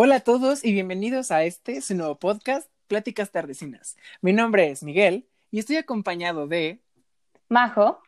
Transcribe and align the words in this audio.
Hola 0.00 0.14
a 0.14 0.20
todos 0.20 0.64
y 0.64 0.72
bienvenidos 0.72 1.32
a 1.32 1.42
este, 1.42 1.80
su 1.80 1.92
nuevo 1.96 2.20
podcast, 2.20 2.70
Pláticas 2.86 3.32
Tardecinas. 3.32 3.96
Mi 4.20 4.32
nombre 4.32 4.70
es 4.70 4.84
Miguel 4.84 5.26
y 5.50 5.58
estoy 5.58 5.74
acompañado 5.74 6.46
de 6.46 6.80
Majo. 7.48 7.98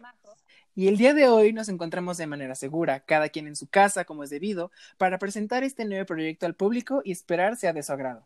Y 0.77 0.87
el 0.87 0.97
día 0.97 1.15
de 1.15 1.27
hoy 1.27 1.53
nos 1.53 1.69
encontramos 1.69 2.17
de 2.17 2.29
manera 2.29 2.55
segura, 2.55 3.01
cada 3.01 3.29
quien 3.29 3.49
en 3.49 3.57
su 3.57 3.67
casa 3.69 4.05
como 4.05 4.23
es 4.23 4.31
debido, 4.31 4.71
para 4.99 5.19
presentar 5.19 5.65
este 5.65 5.85
nuevo 5.85 6.07
proyecto 6.07 6.47
al 6.47 6.55
público 6.55 7.03
y 7.05 7.11
esperar 7.11 7.57
sea 7.57 7.73
de 7.73 7.83
su 7.83 7.93
agrado. 7.93 8.25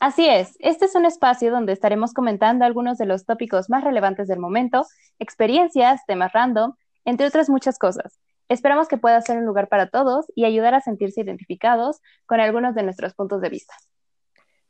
Así 0.00 0.28
es, 0.28 0.56
este 0.58 0.86
es 0.86 0.96
un 0.96 1.04
espacio 1.04 1.52
donde 1.52 1.74
estaremos 1.74 2.12
comentando 2.12 2.64
algunos 2.64 2.98
de 2.98 3.06
los 3.06 3.26
tópicos 3.26 3.70
más 3.70 3.84
relevantes 3.84 4.26
del 4.26 4.40
momento, 4.40 4.86
experiencias, 5.20 6.04
temas 6.08 6.32
random, 6.32 6.74
entre 7.04 7.28
otras 7.28 7.48
muchas 7.48 7.78
cosas. 7.78 8.18
Esperamos 8.52 8.86
que 8.86 8.98
pueda 8.98 9.18
ser 9.22 9.38
un 9.38 9.46
lugar 9.46 9.68
para 9.68 9.88
todos 9.88 10.26
y 10.34 10.44
ayudar 10.44 10.74
a 10.74 10.82
sentirse 10.82 11.22
identificados 11.22 12.02
con 12.26 12.38
algunos 12.38 12.74
de 12.74 12.82
nuestros 12.82 13.14
puntos 13.14 13.40
de 13.40 13.48
vista. 13.48 13.74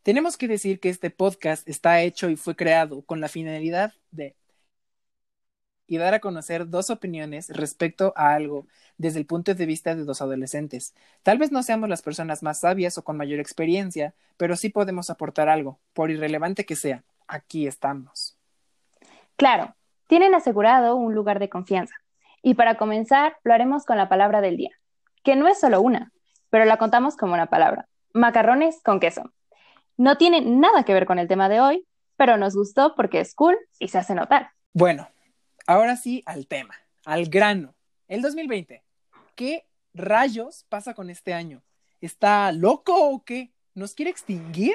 Tenemos 0.05 0.37
que 0.37 0.47
decir 0.47 0.79
que 0.79 0.89
este 0.89 1.11
podcast 1.11 1.69
está 1.69 2.01
hecho 2.01 2.31
y 2.31 2.37
fue 2.37 2.55
creado 2.55 3.03
con 3.03 3.21
la 3.21 3.27
finalidad 3.27 3.93
de 4.13 4.37
y 5.89 5.99
dar 5.99 6.15
a 6.15 6.21
conocer 6.21 6.69
dos 6.69 6.91
opiniones 6.91 7.49
respecto 7.49 8.13
a 8.15 8.35
algo 8.35 8.69
desde 8.99 9.19
el 9.19 9.27
punto 9.27 9.53
de 9.53 9.67
vista 9.67 9.97
de 9.97 10.05
dos 10.05 10.23
adolescentes. 10.23 10.95
Tal 11.25 11.39
vez 11.39 11.51
no 11.51 11.65
seamos 11.65 11.89
las 11.89 12.03
personas 12.03 12.45
más 12.45 12.61
sabias 12.61 12.99
o 12.99 13.03
con 13.03 13.17
mayor 13.17 13.41
experiencia, 13.41 14.15
pero 14.37 14.55
sí 14.55 14.69
podemos 14.69 15.11
aportar 15.11 15.49
algo, 15.49 15.81
por 15.93 16.13
irrelevante 16.13 16.65
que 16.65 16.77
sea. 16.77 17.03
Aquí 17.27 17.67
estamos. 17.67 18.39
Claro, 19.35 19.75
tienen 20.07 20.37
asegurado 20.37 20.95
un 20.95 21.17
lugar 21.17 21.41
de 21.41 21.49
confianza. 21.49 22.02
Y 22.43 22.55
para 22.55 22.77
comenzar, 22.77 23.37
lo 23.45 23.55
haremos 23.55 23.85
con 23.85 23.97
la 23.97 24.09
palabra 24.09 24.41
del 24.41 24.57
día, 24.57 24.71
que 25.23 25.37
no 25.37 25.47
es 25.47 25.61
solo 25.61 25.81
una, 25.81 26.13
pero 26.51 26.65
la 26.65 26.77
contamos 26.77 27.17
como 27.17 27.35
una 27.35 27.47
palabra. 27.47 27.89
Macarrones 28.13 28.83
con 28.83 29.01
queso. 29.01 29.33
No 29.97 30.19
tiene 30.19 30.41
nada 30.41 30.85
que 30.85 30.93
ver 30.93 31.07
con 31.07 31.19
el 31.19 31.29
tema 31.29 31.49
de 31.49 31.61
hoy, 31.61 31.87
pero 32.17 32.37
nos 32.37 32.55
gustó 32.55 32.95
porque 32.95 33.21
es 33.21 33.35
cool 33.35 33.57
y 33.79 33.89
se 33.89 33.99
hace 33.99 34.15
notar. 34.15 34.51
Bueno, 34.73 35.09
ahora 35.67 35.97
sí 35.97 36.23
al 36.27 36.47
tema, 36.47 36.75
al 37.05 37.27
grano. 37.27 37.75
El 38.09 38.23
2020. 38.23 38.83
¿Qué 39.37 39.67
rayos 39.95 40.67
pasa 40.69 40.95
con 40.95 41.11
este 41.11 41.35
año? 41.35 41.63
¿Está 42.01 42.51
loco 42.53 42.95
o 42.95 43.25
qué? 43.25 43.53
¿Nos 43.75 43.95
quiere 43.95 44.11
extinguir? 44.11 44.75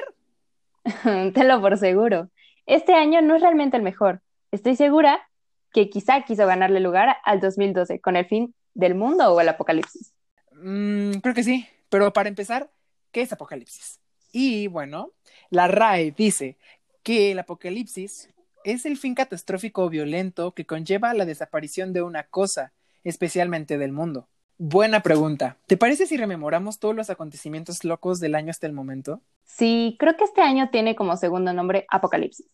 Te 1.34 1.44
lo 1.44 1.60
por 1.60 1.76
seguro. 1.78 2.30
Este 2.66 2.94
año 2.94 3.20
no 3.22 3.36
es 3.36 3.42
realmente 3.42 3.76
el 3.76 3.82
mejor. 3.82 4.22
Estoy 4.50 4.76
segura 4.76 5.27
que 5.72 5.90
quizá 5.90 6.22
quiso 6.22 6.46
ganarle 6.46 6.80
lugar 6.80 7.16
al 7.24 7.40
2012 7.40 8.00
con 8.00 8.16
el 8.16 8.26
fin 8.26 8.54
del 8.74 8.94
mundo 8.94 9.32
o 9.32 9.40
el 9.40 9.48
apocalipsis. 9.48 10.12
Mm, 10.52 11.18
creo 11.18 11.34
que 11.34 11.44
sí, 11.44 11.66
pero 11.88 12.12
para 12.12 12.28
empezar, 12.28 12.70
¿qué 13.12 13.22
es 13.22 13.32
apocalipsis? 13.32 14.00
Y 14.32 14.66
bueno, 14.66 15.12
la 15.50 15.68
RAE 15.68 16.12
dice 16.12 16.56
que 17.02 17.32
el 17.32 17.38
apocalipsis 17.38 18.30
es 18.64 18.86
el 18.86 18.96
fin 18.96 19.14
catastrófico 19.14 19.84
o 19.84 19.88
violento 19.88 20.52
que 20.52 20.66
conlleva 20.66 21.14
la 21.14 21.24
desaparición 21.24 21.92
de 21.92 22.02
una 22.02 22.24
cosa, 22.24 22.72
especialmente 23.04 23.78
del 23.78 23.92
mundo. 23.92 24.28
Buena 24.58 25.00
pregunta. 25.00 25.56
¿Te 25.66 25.76
parece 25.76 26.06
si 26.06 26.16
rememoramos 26.16 26.80
todos 26.80 26.94
los 26.94 27.10
acontecimientos 27.10 27.84
locos 27.84 28.18
del 28.18 28.34
año 28.34 28.50
hasta 28.50 28.66
el 28.66 28.72
momento? 28.72 29.22
Sí, 29.44 29.96
creo 29.98 30.16
que 30.16 30.24
este 30.24 30.42
año 30.42 30.68
tiene 30.70 30.96
como 30.96 31.16
segundo 31.16 31.52
nombre 31.52 31.86
Apocalipsis 31.88 32.46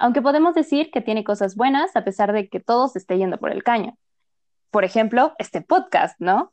aunque 0.00 0.22
podemos 0.22 0.54
decir 0.54 0.90
que 0.90 1.02
tiene 1.02 1.24
cosas 1.24 1.54
buenas 1.54 1.94
a 1.94 2.04
pesar 2.04 2.32
de 2.32 2.48
que 2.48 2.58
todo 2.58 2.88
se 2.88 2.98
esté 2.98 3.18
yendo 3.18 3.38
por 3.38 3.52
el 3.52 3.62
caño. 3.62 3.96
Por 4.70 4.84
ejemplo, 4.84 5.34
este 5.38 5.60
podcast, 5.60 6.18
¿no? 6.18 6.52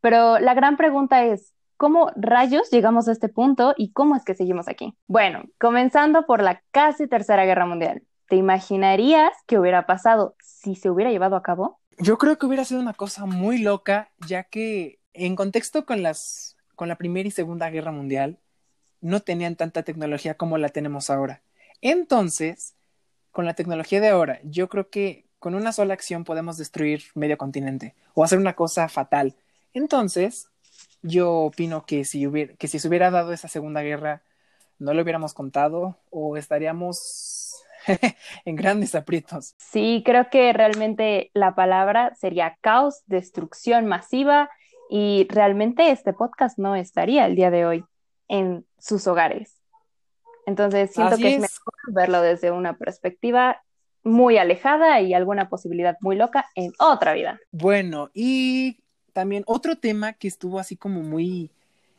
Pero 0.00 0.38
la 0.38 0.54
gran 0.54 0.78
pregunta 0.78 1.24
es, 1.24 1.52
¿cómo 1.76 2.10
rayos 2.16 2.70
llegamos 2.70 3.06
a 3.06 3.12
este 3.12 3.28
punto 3.28 3.74
y 3.76 3.92
cómo 3.92 4.16
es 4.16 4.24
que 4.24 4.34
seguimos 4.34 4.66
aquí? 4.66 4.96
Bueno, 5.06 5.44
comenzando 5.60 6.24
por 6.24 6.42
la 6.42 6.62
casi 6.70 7.06
tercera 7.06 7.44
guerra 7.44 7.66
mundial. 7.66 8.02
¿Te 8.28 8.36
imaginarías 8.36 9.32
qué 9.46 9.58
hubiera 9.58 9.86
pasado 9.86 10.34
si 10.40 10.74
se 10.74 10.88
hubiera 10.88 11.10
llevado 11.10 11.36
a 11.36 11.42
cabo? 11.42 11.78
Yo 11.98 12.16
creo 12.16 12.38
que 12.38 12.46
hubiera 12.46 12.64
sido 12.64 12.80
una 12.80 12.94
cosa 12.94 13.26
muy 13.26 13.58
loca, 13.58 14.10
ya 14.26 14.44
que 14.44 15.00
en 15.12 15.36
contexto 15.36 15.84
con 15.84 16.02
las 16.02 16.56
con 16.74 16.88
la 16.88 16.96
Primera 16.96 17.28
y 17.28 17.30
Segunda 17.30 17.68
Guerra 17.70 17.92
Mundial 17.92 18.38
no 19.00 19.20
tenían 19.20 19.56
tanta 19.56 19.82
tecnología 19.82 20.34
como 20.34 20.56
la 20.56 20.68
tenemos 20.70 21.10
ahora. 21.10 21.42
Entonces, 21.80 22.75
con 23.36 23.44
la 23.44 23.52
tecnología 23.52 24.00
de 24.00 24.08
ahora, 24.08 24.40
yo 24.44 24.66
creo 24.70 24.88
que 24.88 25.26
con 25.38 25.54
una 25.54 25.70
sola 25.70 25.92
acción 25.92 26.24
podemos 26.24 26.56
destruir 26.56 27.02
medio 27.14 27.36
continente 27.36 27.94
o 28.14 28.24
hacer 28.24 28.38
una 28.38 28.54
cosa 28.54 28.88
fatal. 28.88 29.36
Entonces, 29.74 30.48
yo 31.02 31.32
opino 31.40 31.84
que 31.84 32.06
si, 32.06 32.26
hubiera, 32.26 32.54
que 32.54 32.66
si 32.66 32.78
se 32.78 32.88
hubiera 32.88 33.10
dado 33.10 33.34
esa 33.34 33.48
segunda 33.48 33.82
guerra, 33.82 34.22
no 34.78 34.94
lo 34.94 35.02
hubiéramos 35.02 35.34
contado 35.34 35.98
o 36.08 36.38
estaríamos 36.38 37.56
en 38.46 38.56
grandes 38.56 38.94
aprietos. 38.94 39.54
Sí, 39.58 40.02
creo 40.02 40.30
que 40.30 40.54
realmente 40.54 41.30
la 41.34 41.54
palabra 41.54 42.14
sería 42.14 42.56
caos, 42.62 43.02
destrucción 43.04 43.84
masiva 43.84 44.48
y 44.88 45.26
realmente 45.28 45.90
este 45.90 46.14
podcast 46.14 46.56
no 46.56 46.74
estaría 46.74 47.26
el 47.26 47.36
día 47.36 47.50
de 47.50 47.66
hoy 47.66 47.84
en 48.28 48.64
sus 48.78 49.06
hogares. 49.06 49.60
Entonces 50.46 50.92
siento 50.92 51.16
que 51.16 51.34
es. 51.34 51.40
mejor 51.40 51.74
verlo 51.88 52.22
desde 52.22 52.50
una 52.50 52.78
perspectiva 52.78 53.62
muy 54.04 54.38
alejada 54.38 55.00
y 55.00 55.12
alguna 55.12 55.48
posibilidad 55.48 55.96
muy 56.00 56.16
loca 56.16 56.46
en 56.54 56.72
otra 56.78 57.12
vida. 57.12 57.40
Bueno, 57.50 58.10
y 58.14 58.78
también 59.12 59.42
otro 59.46 59.76
tema 59.76 60.12
que 60.12 60.28
estuvo 60.28 60.60
así 60.60 60.76
como 60.76 61.02
muy 61.02 61.50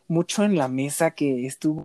mucho 0.08 0.46
en 0.46 0.56
la 0.56 0.69
mesa 0.69 1.12
que 1.12 1.46
estuvo 1.46 1.84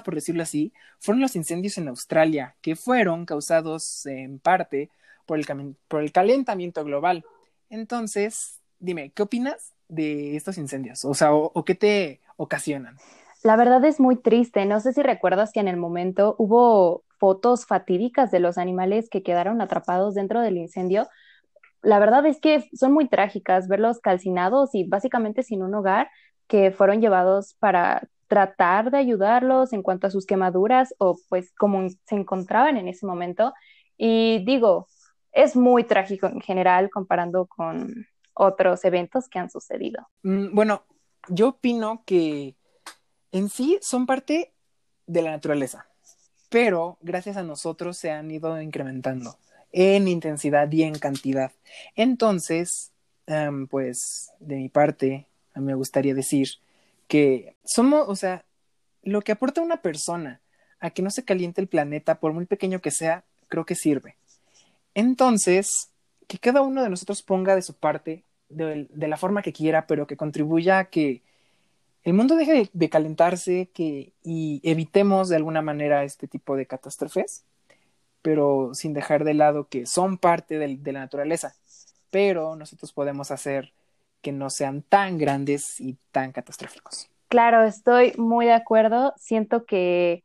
por 0.00 0.14
decirlo 0.14 0.42
así, 0.42 0.72
fueron 1.00 1.20
los 1.20 1.36
incendios 1.36 1.76
en 1.76 1.88
Australia, 1.88 2.56
que 2.62 2.76
fueron 2.76 3.26
causados 3.26 4.06
en 4.06 4.38
parte 4.38 4.88
por 5.26 5.38
el, 5.38 5.76
por 5.86 6.02
el 6.02 6.12
calentamiento 6.12 6.82
global. 6.82 7.26
Entonces, 7.68 8.58
dime, 8.78 9.10
¿qué 9.10 9.22
opinas 9.22 9.74
de 9.88 10.34
estos 10.36 10.56
incendios? 10.56 11.04
O 11.04 11.12
sea, 11.12 11.34
o 11.34 11.64
qué 11.66 11.74
te 11.74 12.20
ocasionan? 12.36 12.96
La 13.42 13.56
verdad 13.56 13.84
es 13.84 13.98
muy 13.98 14.16
triste. 14.16 14.64
No 14.66 14.80
sé 14.80 14.92
si 14.92 15.02
recuerdas 15.02 15.52
que 15.52 15.60
en 15.60 15.68
el 15.68 15.76
momento 15.76 16.36
hubo 16.38 17.04
fotos 17.18 17.66
fatídicas 17.66 18.30
de 18.30 18.40
los 18.40 18.58
animales 18.58 19.08
que 19.10 19.22
quedaron 19.22 19.60
atrapados 19.60 20.14
dentro 20.14 20.40
del 20.40 20.58
incendio. 20.58 21.08
La 21.82 21.98
verdad 21.98 22.24
es 22.26 22.40
que 22.40 22.64
son 22.72 22.92
muy 22.92 23.08
trágicas 23.08 23.66
verlos 23.66 24.00
calcinados 24.00 24.74
y 24.74 24.84
básicamente 24.84 25.42
sin 25.42 25.62
un 25.62 25.74
hogar 25.74 26.10
que 26.46 26.70
fueron 26.70 27.00
llevados 27.00 27.54
para 27.58 28.08
tratar 28.28 28.90
de 28.90 28.98
ayudarlos 28.98 29.72
en 29.72 29.82
cuanto 29.82 30.06
a 30.06 30.10
sus 30.10 30.24
quemaduras 30.24 30.94
o 30.98 31.18
pues 31.28 31.52
como 31.58 31.88
se 31.88 32.14
encontraban 32.14 32.76
en 32.76 32.88
ese 32.88 33.06
momento. 33.06 33.52
Y 33.96 34.44
digo, 34.44 34.86
es 35.32 35.56
muy 35.56 35.84
trágico 35.84 36.26
en 36.28 36.40
general 36.40 36.90
comparando 36.90 37.46
con 37.46 38.06
otros 38.34 38.84
eventos 38.84 39.28
que 39.28 39.38
han 39.38 39.50
sucedido. 39.50 40.06
Mm, 40.22 40.54
bueno, 40.54 40.84
yo 41.28 41.48
opino 41.48 42.02
que 42.06 42.56
en 43.32 43.48
sí 43.48 43.78
son 43.80 44.06
parte 44.06 44.52
de 45.06 45.22
la 45.22 45.30
naturaleza, 45.30 45.86
pero 46.48 46.98
gracias 47.00 47.36
a 47.36 47.42
nosotros 47.42 47.96
se 47.96 48.10
han 48.10 48.30
ido 48.30 48.60
incrementando 48.60 49.36
en 49.72 50.06
intensidad 50.06 50.70
y 50.70 50.82
en 50.82 50.98
cantidad. 50.98 51.50
Entonces, 51.96 52.92
em, 53.26 53.66
pues 53.66 54.30
de 54.38 54.56
mi 54.56 54.68
parte, 54.68 55.26
a 55.54 55.60
mí 55.60 55.66
me 55.66 55.74
gustaría 55.74 56.14
decir 56.14 56.48
que 57.08 57.56
somos, 57.64 58.04
o 58.08 58.16
sea, 58.16 58.44
lo 59.02 59.22
que 59.22 59.32
aporta 59.32 59.62
una 59.62 59.82
persona 59.82 60.40
a 60.78 60.90
que 60.90 61.02
no 61.02 61.10
se 61.10 61.24
caliente 61.24 61.60
el 61.60 61.68
planeta, 61.68 62.20
por 62.20 62.32
muy 62.32 62.46
pequeño 62.46 62.80
que 62.80 62.90
sea, 62.90 63.24
creo 63.48 63.64
que 63.64 63.74
sirve. 63.74 64.16
Entonces, 64.94 65.90
que 66.26 66.38
cada 66.38 66.60
uno 66.62 66.82
de 66.82 66.90
nosotros 66.90 67.22
ponga 67.22 67.54
de 67.54 67.62
su 67.62 67.74
parte, 67.74 68.24
de, 68.48 68.86
de 68.90 69.08
la 69.08 69.16
forma 69.16 69.42
que 69.42 69.52
quiera, 69.52 69.86
pero 69.86 70.06
que 70.06 70.16
contribuya 70.16 70.80
a 70.80 70.84
que 70.86 71.22
el 72.04 72.14
mundo 72.14 72.36
deje 72.36 72.70
de, 72.72 72.88
calentarse 72.90 73.70
que, 73.72 74.12
y 74.22 74.60
evitemos 74.64 75.28
de 75.28 75.36
alguna 75.36 75.62
manera 75.62 76.04
este 76.04 76.26
tipo 76.26 76.56
de 76.56 76.66
catástrofes, 76.66 77.44
pero 78.22 78.74
sin 78.74 78.92
dejar 78.92 79.24
de 79.24 79.34
lado 79.34 79.68
que 79.68 79.86
son 79.86 80.18
parte 80.18 80.58
de, 80.58 80.76
de 80.76 80.92
la 80.92 81.00
naturaleza, 81.00 81.54
pero 82.10 82.56
nosotros 82.56 82.92
podemos 82.92 83.30
hacer 83.30 83.72
que 84.20 84.32
no 84.32 84.50
sean 84.50 84.82
tan 84.82 85.18
grandes 85.18 85.80
y 85.80 85.98
tan 86.12 86.32
catastróficos. 86.32 87.10
Claro, 87.28 87.64
estoy 87.64 88.12
muy 88.18 88.46
de 88.46 88.52
acuerdo. 88.52 89.14
Siento 89.16 89.64
que 89.64 90.22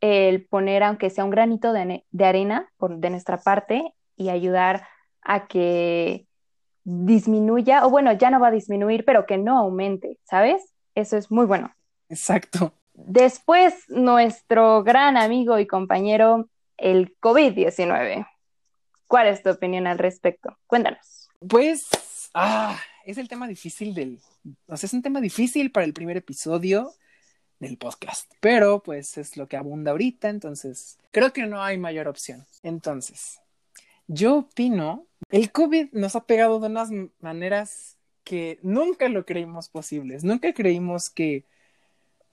el 0.00 0.44
poner, 0.44 0.82
aunque 0.82 1.10
sea 1.10 1.24
un 1.24 1.30
granito 1.30 1.72
de, 1.72 2.04
de 2.10 2.24
arena 2.24 2.68
por, 2.76 2.98
de 2.98 3.10
nuestra 3.10 3.38
parte 3.38 3.94
y 4.16 4.28
ayudar 4.28 4.86
a 5.22 5.46
que 5.46 6.26
disminuya, 6.84 7.86
o 7.86 7.90
bueno, 7.90 8.12
ya 8.12 8.30
no 8.30 8.40
va 8.40 8.48
a 8.48 8.52
disminuir, 8.52 9.04
pero 9.04 9.24
que 9.24 9.38
no 9.38 9.56
aumente, 9.56 10.18
¿sabes? 10.24 10.71
Eso 10.94 11.16
es 11.16 11.30
muy 11.30 11.46
bueno. 11.46 11.74
Exacto. 12.08 12.74
Después, 12.94 13.74
nuestro 13.88 14.82
gran 14.82 15.16
amigo 15.16 15.58
y 15.58 15.66
compañero, 15.66 16.48
el 16.76 17.16
COVID-19. 17.20 18.26
¿Cuál 19.06 19.28
es 19.28 19.42
tu 19.42 19.50
opinión 19.50 19.86
al 19.86 19.98
respecto? 19.98 20.58
Cuéntanos. 20.66 21.28
Pues, 21.48 21.88
ah, 22.34 22.78
es 23.04 23.18
el 23.18 23.28
tema 23.28 23.48
difícil 23.48 23.94
del, 23.94 24.20
o 24.66 24.76
sea, 24.76 24.86
es 24.86 24.92
un 24.92 25.02
tema 25.02 25.20
difícil 25.20 25.70
para 25.72 25.84
el 25.84 25.92
primer 25.92 26.16
episodio 26.16 26.92
del 27.58 27.78
podcast, 27.78 28.30
pero 28.40 28.82
pues 28.82 29.18
es 29.18 29.36
lo 29.36 29.48
que 29.48 29.56
abunda 29.56 29.92
ahorita, 29.92 30.28
entonces 30.28 30.98
creo 31.12 31.32
que 31.32 31.46
no 31.46 31.62
hay 31.62 31.78
mayor 31.78 32.08
opción. 32.08 32.44
Entonces, 32.62 33.40
yo 34.08 34.38
opino, 34.38 35.06
el 35.30 35.52
COVID 35.52 35.92
nos 35.92 36.16
ha 36.16 36.24
pegado 36.24 36.58
de 36.60 36.66
unas 36.66 36.90
maneras 37.20 37.96
que 38.24 38.58
nunca 38.62 39.08
lo 39.08 39.24
creímos 39.24 39.68
posibles, 39.68 40.24
nunca 40.24 40.52
creímos 40.52 41.10
que 41.10 41.44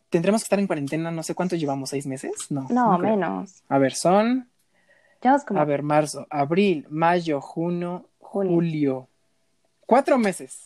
tendremos 0.09 0.41
que 0.41 0.45
estar 0.45 0.59
en 0.59 0.67
cuarentena, 0.67 1.11
no 1.11 1.23
sé 1.23 1.35
cuánto 1.35 1.55
llevamos, 1.55 1.89
seis 1.89 2.05
meses, 2.05 2.31
no. 2.49 2.67
No, 2.69 2.97
menos. 2.97 3.63
A 3.67 3.77
ver, 3.77 3.93
son, 3.93 4.49
como... 5.47 5.59
a 5.59 5.65
ver, 5.65 5.83
marzo, 5.83 6.25
abril, 6.29 6.85
mayo, 6.89 7.41
junio, 7.41 8.09
julio, 8.19 9.07
cuatro 9.85 10.17
meses. 10.17 10.65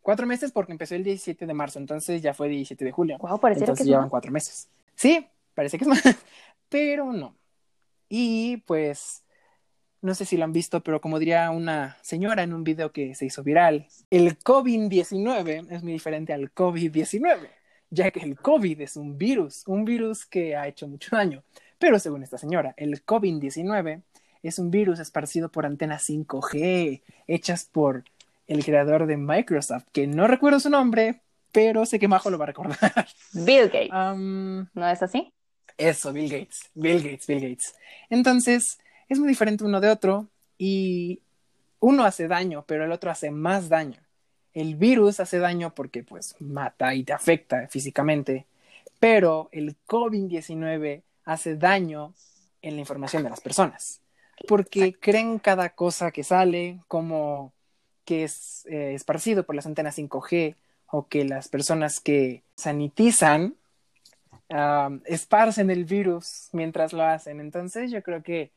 Cuatro 0.00 0.26
meses 0.26 0.50
porque 0.50 0.72
empezó 0.72 0.96
el 0.96 1.04
17 1.04 1.46
de 1.46 1.54
marzo, 1.54 1.78
entonces 1.78 2.22
ya 2.22 2.34
fue 2.34 2.48
17 2.48 2.84
de 2.84 2.90
julio. 2.90 3.18
Wow, 3.18 3.38
parece 3.38 3.60
entonces 3.60 3.84
que 3.84 3.90
llevan 3.90 4.08
cuatro 4.08 4.32
meses. 4.32 4.68
Sí, 4.96 5.26
parece 5.54 5.78
que 5.78 5.84
es 5.84 5.88
más, 5.88 6.02
pero 6.68 7.12
no. 7.12 7.36
Y 8.08 8.58
pues, 8.58 9.21
no 10.02 10.14
sé 10.14 10.24
si 10.24 10.36
lo 10.36 10.44
han 10.44 10.52
visto, 10.52 10.82
pero 10.82 11.00
como 11.00 11.18
diría 11.18 11.50
una 11.50 11.96
señora 12.02 12.42
en 12.42 12.52
un 12.52 12.64
video 12.64 12.92
que 12.92 13.14
se 13.14 13.24
hizo 13.24 13.42
viral, 13.42 13.86
el 14.10 14.38
COVID-19 14.38 15.68
es 15.70 15.82
muy 15.82 15.92
diferente 15.92 16.32
al 16.32 16.52
COVID-19, 16.52 17.48
ya 17.90 18.10
que 18.10 18.20
el 18.20 18.36
COVID 18.36 18.80
es 18.80 18.96
un 18.96 19.16
virus, 19.16 19.62
un 19.66 19.84
virus 19.84 20.26
que 20.26 20.56
ha 20.56 20.66
hecho 20.66 20.88
mucho 20.88 21.14
daño. 21.16 21.44
Pero 21.78 21.98
según 21.98 22.22
esta 22.22 22.36
señora, 22.36 22.74
el 22.76 23.04
COVID-19 23.04 24.02
es 24.42 24.58
un 24.58 24.70
virus 24.70 24.98
esparcido 24.98 25.50
por 25.50 25.66
antenas 25.66 26.08
5G, 26.08 27.02
hechas 27.28 27.64
por 27.64 28.04
el 28.48 28.64
creador 28.64 29.06
de 29.06 29.16
Microsoft, 29.16 29.84
que 29.92 30.08
no 30.08 30.26
recuerdo 30.26 30.58
su 30.58 30.68
nombre, 30.68 31.20
pero 31.52 31.86
sé 31.86 32.00
que 32.00 32.08
Majo 32.08 32.28
lo 32.28 32.38
va 32.38 32.44
a 32.44 32.48
recordar. 32.48 33.08
Bill 33.32 33.68
Gates. 33.68 33.90
¿No 33.92 34.88
es 34.88 35.02
así? 35.02 35.32
Eso, 35.78 36.12
Bill 36.12 36.28
Gates. 36.28 36.70
Bill 36.74 37.02
Gates, 37.02 37.26
Bill 37.26 37.40
Gates. 37.40 37.74
Entonces, 38.10 38.78
es 39.12 39.18
muy 39.18 39.28
diferente 39.28 39.64
uno 39.64 39.80
de 39.80 39.90
otro 39.90 40.28
y 40.58 41.20
uno 41.80 42.04
hace 42.04 42.28
daño, 42.28 42.64
pero 42.66 42.84
el 42.84 42.92
otro 42.92 43.10
hace 43.10 43.30
más 43.30 43.68
daño. 43.68 43.98
El 44.54 44.76
virus 44.76 45.20
hace 45.20 45.38
daño 45.38 45.74
porque 45.74 46.02
pues 46.02 46.34
mata 46.40 46.94
y 46.94 47.04
te 47.04 47.12
afecta 47.12 47.66
físicamente, 47.68 48.46
pero 48.98 49.48
el 49.52 49.76
COVID-19 49.86 51.02
hace 51.24 51.56
daño 51.56 52.14
en 52.60 52.74
la 52.74 52.80
información 52.80 53.22
de 53.22 53.30
las 53.30 53.40
personas, 53.40 54.00
porque 54.46 54.94
creen 54.94 55.38
cada 55.38 55.70
cosa 55.70 56.10
que 56.10 56.22
sale 56.22 56.80
como 56.88 57.52
que 58.04 58.24
es 58.24 58.66
eh, 58.66 58.94
esparcido 58.94 59.44
por 59.44 59.54
las 59.54 59.66
antenas 59.66 59.98
5G 59.98 60.54
o 60.88 61.06
que 61.08 61.24
las 61.24 61.48
personas 61.48 62.00
que 62.00 62.42
sanitizan 62.56 63.56
esparcen 65.06 65.70
el 65.70 65.86
virus 65.86 66.48
mientras 66.52 66.92
lo 66.92 67.02
hacen. 67.02 67.40
Entonces 67.40 67.90
yo 67.90 68.02
creo 68.02 68.22
que 68.22 68.50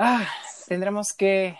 ah, 0.00 0.26
tendremos 0.66 1.12
que, 1.12 1.56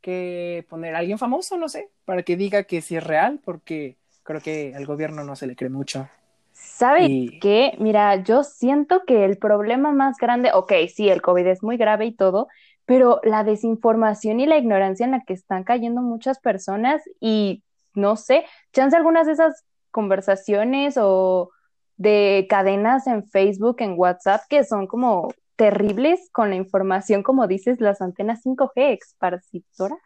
que 0.00 0.66
poner 0.68 0.94
a 0.94 0.98
alguien 0.98 1.18
famoso, 1.18 1.56
no 1.56 1.68
sé, 1.68 1.90
para 2.04 2.22
que 2.22 2.36
diga 2.36 2.64
que 2.64 2.80
sí 2.80 2.96
es 2.96 3.04
real, 3.04 3.40
porque 3.44 3.96
creo 4.22 4.40
que 4.40 4.74
al 4.74 4.86
gobierno 4.86 5.22
no 5.22 5.36
se 5.36 5.46
le 5.46 5.54
cree 5.54 5.70
mucho. 5.70 6.08
¿Sabe 6.52 7.38
qué? 7.40 7.76
Mira, 7.78 8.22
yo 8.22 8.42
siento 8.42 9.02
que 9.06 9.24
el 9.24 9.38
problema 9.38 9.92
más 9.92 10.16
grande, 10.16 10.50
ok, 10.52 10.72
sí, 10.92 11.08
el 11.08 11.20
COVID 11.20 11.46
es 11.46 11.62
muy 11.62 11.76
grave 11.76 12.06
y 12.06 12.14
todo, 12.14 12.48
pero 12.86 13.20
la 13.22 13.44
desinformación 13.44 14.40
y 14.40 14.46
la 14.46 14.56
ignorancia 14.56 15.04
en 15.04 15.12
la 15.12 15.24
que 15.24 15.34
están 15.34 15.64
cayendo 15.64 16.00
muchas 16.00 16.38
personas 16.38 17.02
y 17.20 17.62
no 17.94 18.16
sé, 18.16 18.44
chance 18.72 18.96
algunas 18.96 19.26
de 19.26 19.34
esas 19.34 19.64
conversaciones 19.90 20.96
o 20.98 21.50
de 21.96 22.46
cadenas 22.48 23.06
en 23.06 23.24
Facebook, 23.24 23.76
en 23.80 23.94
WhatsApp, 23.96 24.42
que 24.48 24.64
son 24.64 24.86
como 24.86 25.28
terribles 25.56 26.28
con 26.32 26.50
la 26.50 26.56
información, 26.56 27.22
como 27.22 27.46
dices, 27.46 27.80
las 27.80 28.00
antenas 28.00 28.44
5G 28.44 28.72
exparcidoras. 28.92 29.98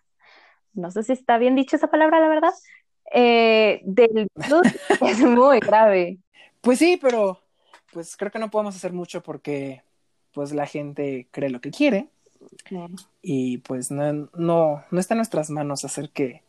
No 0.74 0.90
sé 0.90 1.02
si 1.02 1.12
está 1.12 1.38
bien 1.38 1.54
dicho 1.54 1.76
esa 1.76 1.88
palabra, 1.88 2.20
la 2.20 2.28
verdad. 2.28 2.52
Eh, 3.12 3.80
del 3.84 4.28
es 5.00 5.20
muy 5.20 5.60
grave. 5.60 6.18
Pues 6.60 6.78
sí, 6.78 6.98
pero 7.00 7.40
pues 7.92 8.16
creo 8.16 8.30
que 8.30 8.38
no 8.38 8.50
podemos 8.50 8.76
hacer 8.76 8.92
mucho 8.92 9.22
porque 9.22 9.82
pues 10.32 10.52
la 10.52 10.66
gente 10.66 11.26
cree 11.30 11.50
lo 11.50 11.60
que 11.60 11.70
quiere 11.70 12.08
y 13.22 13.58
pues 13.58 13.90
no, 13.90 14.28
no, 14.34 14.84
no 14.90 15.00
está 15.00 15.14
en 15.14 15.18
nuestras 15.18 15.50
manos 15.50 15.84
hacer 15.84 16.10
que, 16.10 16.42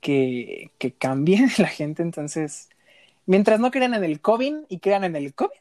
que, 0.00 0.70
que 0.78 0.92
cambie 0.92 1.46
la 1.58 1.68
gente. 1.68 2.02
Entonces, 2.02 2.68
mientras 3.24 3.60
no 3.60 3.70
crean 3.70 3.94
en 3.94 4.04
el 4.04 4.20
COVID 4.20 4.54
y 4.68 4.78
crean 4.78 5.04
en 5.04 5.16
el 5.16 5.34
COVID, 5.34 5.58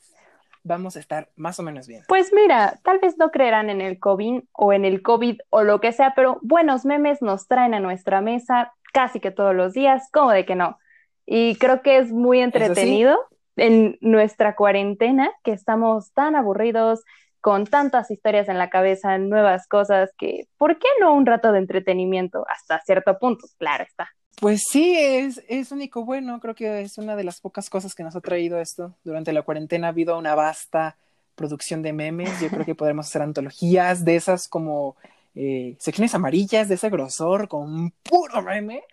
vamos 0.66 0.98
a 0.98 1.00
estar 1.00 1.30
más 1.36 1.60
o 1.60 1.64
menos 1.64 1.88
bien. 1.88 2.04
Pues 2.08 2.34
mira, 2.34 2.80
tal 2.84 3.00
vez 3.00 3.18
no 3.18 3.32
creerán 3.32 3.70
en 3.70 3.80
el 3.80 4.00
COVID 4.00 4.44
o 4.52 4.74
en 4.74 4.84
el 4.84 5.02
COVID 5.02 5.40
o 5.50 5.64
lo 5.64 5.80
que 5.80 5.94
sea, 5.94 6.14
pero 6.16 6.40
buenos 6.42 6.86
memes 6.86 7.22
nos 7.22 7.48
traen 7.48 7.74
a 7.74 7.80
nuestra 7.80 8.20
mesa 8.20 8.74
casi 8.92 9.20
que 9.20 9.32
todos 9.32 9.56
los 9.56 9.74
días, 9.74 10.10
como 10.12 10.32
de 10.32 10.46
que 10.46 10.56
no. 10.56 10.78
Y 11.26 11.56
creo 11.56 11.82
que 11.82 12.00
es 12.00 12.12
muy 12.12 12.40
entretenido 12.40 13.18
en 13.56 13.98
nuestra 14.02 14.56
cuarentena, 14.56 15.32
que 15.44 15.54
estamos 15.54 16.12
tan 16.14 16.36
aburridos, 16.36 17.04
con 17.42 17.66
tantas 17.66 18.10
historias 18.10 18.50
en 18.50 18.58
la 18.58 18.72
cabeza, 18.72 19.20
nuevas 19.20 19.68
cosas, 19.68 20.12
que 20.18 20.48
¿por 20.58 20.80
qué 20.80 20.88
no 21.00 21.14
un 21.14 21.28
rato 21.28 21.52
de 21.52 21.60
entretenimiento 21.60 22.44
hasta 22.50 22.82
cierto 22.82 23.20
punto? 23.20 23.46
Claro 23.60 23.84
está. 23.84 24.10
Pues 24.42 24.64
sí, 24.70 24.96
es, 24.98 25.42
es 25.48 25.72
único 25.72 26.04
bueno, 26.04 26.40
creo 26.40 26.56
que 26.56 26.82
es 26.82 26.98
una 26.98 27.16
de 27.16 27.24
las 27.24 27.40
pocas 27.40 27.70
cosas 27.70 27.96
que 27.96 28.04
nos 28.04 28.16
ha 28.16 28.22
traído 28.22 28.60
esto. 28.60 28.94
Durante 29.04 29.34
la 29.34 29.44
cuarentena 29.44 29.88
ha 29.88 29.90
habido 29.92 30.18
una 30.18 30.36
vasta 30.36 30.98
producción 31.36 31.82
de 31.82 31.94
memes, 31.94 32.40
yo 32.42 32.50
creo 32.50 32.66
que 32.66 32.76
podremos 32.76 33.08
hacer 33.08 33.22
antologías 33.22 34.06
de 34.06 34.16
esas 34.16 34.48
como 34.48 34.96
eh, 35.36 35.76
secciones 35.80 36.16
amarillas, 36.16 36.70
de 36.70 36.76
ese 36.76 36.90
grosor, 36.90 37.48
con 37.48 37.92
puro 38.04 38.42
meme. 38.42 38.84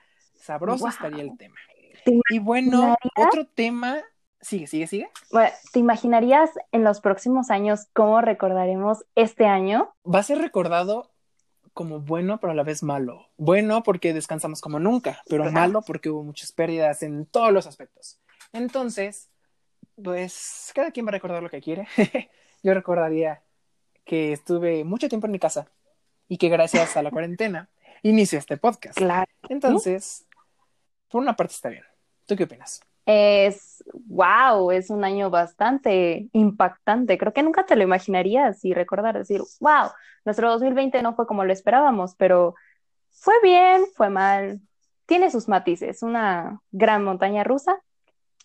Sabroso 0.41 0.89
estaría 0.89 1.23
el 1.23 1.37
tema. 1.37 1.57
Y 2.31 2.41
bueno, 2.41 2.97
otro 3.17 3.47
tema 3.47 4.03
Sigue, 4.43 4.67
sigue, 4.67 4.89
sigue. 4.89 5.11
Bueno, 5.31 5.51
¿te 5.73 5.79
imaginarías 5.79 6.51
en 6.73 6.83
los 6.83 7.01
próximos 7.01 7.51
años 7.51 7.87
cómo 7.93 8.21
recordaremos 8.21 9.05
este 9.15 9.47
año? 9.47 9.95
Va 10.05 10.19
a 10.19 10.25
ser 10.25 10.39
recordado 10.39 11.12
como 11.73 12.01
bueno, 12.01 12.39
pero 12.41 12.53
a 12.53 12.57
la 12.57 12.63
vez 12.63 12.83
malo. 12.83 13.29
Bueno 13.37 13.83
porque 13.83 14.13
descansamos 14.13 14.61
como 14.61 14.79
nunca, 14.79 15.23
pero 15.29 15.51
malo 15.51 15.83
porque 15.83 16.11
hubo 16.11 16.23
muchas 16.23 16.53
pérdidas 16.53 17.03
en 17.03 17.27
todos 17.27 17.53
los 17.53 17.67
aspectos. 17.67 18.19
Entonces, 18.53 19.29
pues 20.03 20.73
cada 20.75 20.91
quien 20.91 21.07
va 21.07 21.11
a 21.11 21.13
recordar 21.13 21.43
lo 21.43 21.51
que 21.51 21.61
quiere. 21.61 21.89
Yo 22.63 22.75
recordaría 22.75 23.43
que 24.05 24.33
estuve 24.33 24.85
mucho 24.85 25.09
tiempo 25.09 25.27
en 25.27 25.33
mi 25.33 25.39
casa 25.39 25.69
y 26.29 26.39
que 26.39 26.49
gracias 26.49 26.97
a 26.97 27.03
la 27.03 27.11
cuarentena 27.11 27.69
inició 28.03 28.39
este 28.39 28.57
podcast. 28.57 28.97
Claro. 28.97 29.31
Entonces, 29.49 30.27
por 31.09 31.23
una 31.23 31.37
parte 31.37 31.55
está 31.55 31.69
bien. 31.69 31.85
¿Tú 32.27 32.37
qué 32.37 32.45
opinas? 32.45 32.81
Es, 33.07 33.85
wow, 34.07 34.71
es 34.71 34.91
un 34.91 35.05
año 35.05 35.31
bastante 35.31 36.29
impactante. 36.33 37.19
Creo 37.19 37.33
que 37.33 37.43
nunca 37.43 37.67
te 37.67 37.77
lo 37.77 37.83
imaginarías 37.83 38.65
y 38.65 38.75
recordar, 38.75 39.19
decir, 39.19 39.41
wow, 39.61 39.91
nuestro 40.25 40.51
2020 40.51 41.03
no 41.03 41.15
fue 41.15 41.27
como 41.27 41.45
lo 41.45 41.53
esperábamos, 41.53 42.15
pero 42.17 42.55
fue 43.11 43.35
bien, 43.43 43.85
fue 43.95 44.11
mal, 44.11 44.61
tiene 45.07 45.31
sus 45.31 45.49
matices, 45.49 46.03
una 46.03 46.61
gran 46.71 47.05
montaña 47.05 47.45
rusa. 47.45 47.81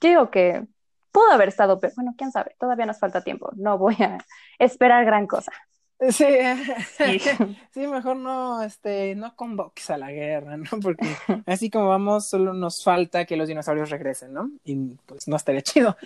Yo 0.01 0.09
digo 0.09 0.31
que 0.31 0.65
pudo 1.11 1.31
haber 1.31 1.49
estado, 1.49 1.79
pero 1.79 1.93
bueno, 1.95 2.13
quién 2.17 2.31
sabe, 2.31 2.55
todavía 2.59 2.85
nos 2.85 2.99
falta 2.99 3.23
tiempo, 3.23 3.51
no 3.55 3.77
voy 3.77 3.95
a 3.99 4.17
esperar 4.59 5.05
gran 5.05 5.27
cosa. 5.27 5.51
Sí, 5.99 6.25
sí, 7.73 7.87
mejor 7.87 8.17
no, 8.17 8.61
este, 8.61 9.15
no 9.15 9.35
convoques 9.35 9.89
a 9.89 9.97
la 9.97 10.11
guerra, 10.11 10.57
¿no? 10.57 10.79
Porque 10.81 11.07
así 11.47 11.69
como 11.69 11.87
vamos, 11.87 12.27
solo 12.27 12.53
nos 12.53 12.83
falta 12.83 13.25
que 13.25 13.35
los 13.35 13.47
dinosaurios 13.47 13.89
regresen, 13.89 14.33
¿no? 14.33 14.51
Y 14.63 14.75
pues 15.05 15.27
no 15.27 15.35
estaría 15.35 15.61
chido. 15.61 15.97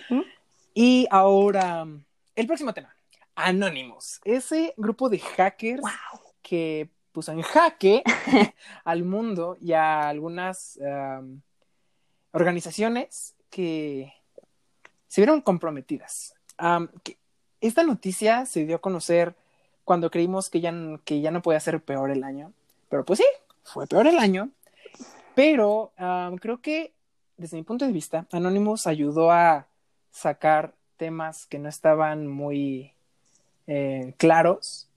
Y 0.72 1.06
ahora, 1.10 1.86
el 2.34 2.46
próximo 2.46 2.72
tema, 2.72 2.94
Anonymous, 3.34 4.20
ese 4.24 4.72
grupo 4.78 5.10
de 5.10 5.18
hackers 5.18 5.82
que 6.40 6.88
puso 7.12 7.32
en 7.32 7.42
jaque 7.42 8.02
al 8.84 9.04
mundo 9.04 9.58
y 9.60 9.74
a 9.74 10.08
algunas 10.08 10.78
organizaciones 12.32 13.34
que 13.50 14.14
se 15.06 15.20
vieron 15.20 15.42
comprometidas. 15.42 16.34
esta 17.60 17.82
noticia 17.82 18.46
se 18.46 18.64
dio 18.64 18.76
a 18.76 18.80
conocer 18.80 19.36
cuando 19.84 20.10
creímos 20.10 20.50
que 20.50 20.60
ya, 20.60 20.72
que 21.04 21.20
ya 21.20 21.30
no 21.30 21.42
podía 21.42 21.60
ser 21.60 21.80
peor 21.82 22.10
el 22.10 22.24
año. 22.24 22.52
Pero 22.88 23.04
pues 23.04 23.18
sí, 23.18 23.26
fue 23.64 23.86
peor 23.86 24.06
el 24.06 24.18
año. 24.18 24.50
Pero 25.34 25.92
creo 26.40 26.60
que 26.60 26.92
desde 27.36 27.56
mi 27.56 27.62
punto 27.62 27.84
de 27.84 27.92
vista, 27.92 28.26
Anonymous 28.30 28.86
ayudó 28.86 29.30
a 29.30 29.66
sacar 30.10 30.74
temas 30.96 31.46
que 31.46 31.58
no 31.58 31.68
estaban 31.68 32.26
muy 32.26 32.92
eh, 33.66 34.14
claros 34.18 34.88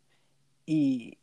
y 0.66 1.18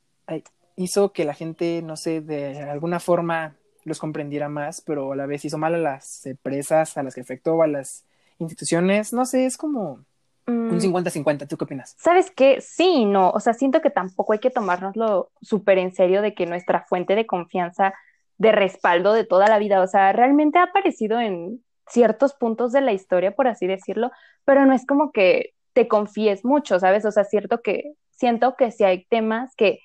hizo 0.76 1.12
que 1.12 1.24
la 1.24 1.34
gente, 1.34 1.82
no 1.82 1.96
sé, 1.96 2.20
de 2.20 2.60
alguna 2.62 2.98
forma 2.98 3.54
los 3.84 3.98
comprendiera 3.98 4.48
más, 4.48 4.80
pero 4.80 5.12
a 5.12 5.16
la 5.16 5.26
vez 5.26 5.44
hizo 5.44 5.58
mal 5.58 5.74
a 5.74 5.78
las 5.78 6.24
empresas 6.26 6.96
a 6.96 7.02
las 7.02 7.14
que 7.14 7.20
afectó, 7.20 7.62
a 7.62 7.66
las 7.66 8.04
instituciones, 8.38 9.12
no 9.12 9.26
sé, 9.26 9.46
es 9.46 9.56
como 9.56 10.04
un 10.52 10.80
50-50, 10.80 11.44
mm. 11.44 11.48
¿tú 11.48 11.56
qué 11.56 11.64
opinas? 11.64 11.94
¿Sabes 11.98 12.30
qué? 12.30 12.60
Sí, 12.60 13.04
no, 13.04 13.30
o 13.30 13.40
sea, 13.40 13.54
siento 13.54 13.80
que 13.80 13.90
tampoco 13.90 14.32
hay 14.32 14.38
que 14.38 14.50
tomárnoslo 14.50 15.30
súper 15.40 15.78
en 15.78 15.92
serio 15.94 16.22
de 16.22 16.34
que 16.34 16.46
nuestra 16.46 16.84
fuente 16.88 17.14
de 17.14 17.26
confianza, 17.26 17.94
de 18.38 18.52
respaldo 18.52 19.12
de 19.12 19.24
toda 19.24 19.48
la 19.48 19.58
vida, 19.58 19.80
o 19.82 19.86
sea, 19.86 20.12
realmente 20.12 20.58
ha 20.58 20.64
aparecido 20.64 21.20
en 21.20 21.62
ciertos 21.88 22.34
puntos 22.34 22.72
de 22.72 22.80
la 22.80 22.92
historia, 22.92 23.34
por 23.34 23.48
así 23.48 23.66
decirlo, 23.66 24.10
pero 24.44 24.64
no 24.66 24.72
es 24.72 24.86
como 24.86 25.12
que 25.12 25.54
te 25.72 25.88
confíes 25.88 26.44
mucho, 26.44 26.78
¿sabes? 26.78 27.04
O 27.04 27.12
sea, 27.12 27.24
cierto 27.24 27.60
que 27.62 27.92
siento 28.10 28.56
que 28.56 28.70
si 28.70 28.84
hay 28.84 29.04
temas 29.06 29.54
que 29.56 29.80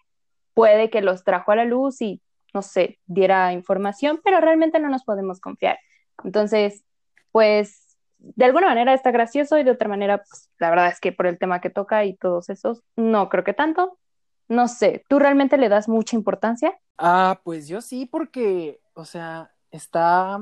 puede 0.53 0.89
que 0.89 1.01
los 1.01 1.23
trajo 1.23 1.51
a 1.51 1.55
la 1.55 1.65
luz 1.65 2.01
y, 2.01 2.21
no 2.53 2.61
sé, 2.61 2.99
diera 3.05 3.53
información, 3.53 4.19
pero 4.23 4.41
realmente 4.41 4.79
no 4.79 4.89
nos 4.89 5.03
podemos 5.03 5.39
confiar. 5.39 5.79
Entonces, 6.23 6.83
pues, 7.31 7.86
de 8.19 8.45
alguna 8.45 8.67
manera 8.67 8.93
está 8.93 9.11
gracioso 9.11 9.57
y 9.57 9.63
de 9.63 9.71
otra 9.71 9.89
manera, 9.89 10.19
pues, 10.19 10.49
la 10.59 10.69
verdad 10.69 10.87
es 10.89 10.99
que 10.99 11.11
por 11.11 11.27
el 11.27 11.37
tema 11.37 11.61
que 11.61 11.69
toca 11.69 12.05
y 12.05 12.15
todos 12.15 12.49
esos, 12.49 12.83
no 12.95 13.29
creo 13.29 13.43
que 13.43 13.53
tanto. 13.53 13.97
No 14.49 14.67
sé, 14.67 15.03
¿tú 15.09 15.19
realmente 15.19 15.57
le 15.57 15.69
das 15.69 15.89
mucha 15.89 16.15
importancia? 16.15 16.77
Ah, 16.97 17.41
pues 17.43 17.67
yo 17.67 17.81
sí, 17.81 18.05
porque, 18.05 18.79
o 18.93 19.03
sea, 19.05 19.51
está, 19.71 20.39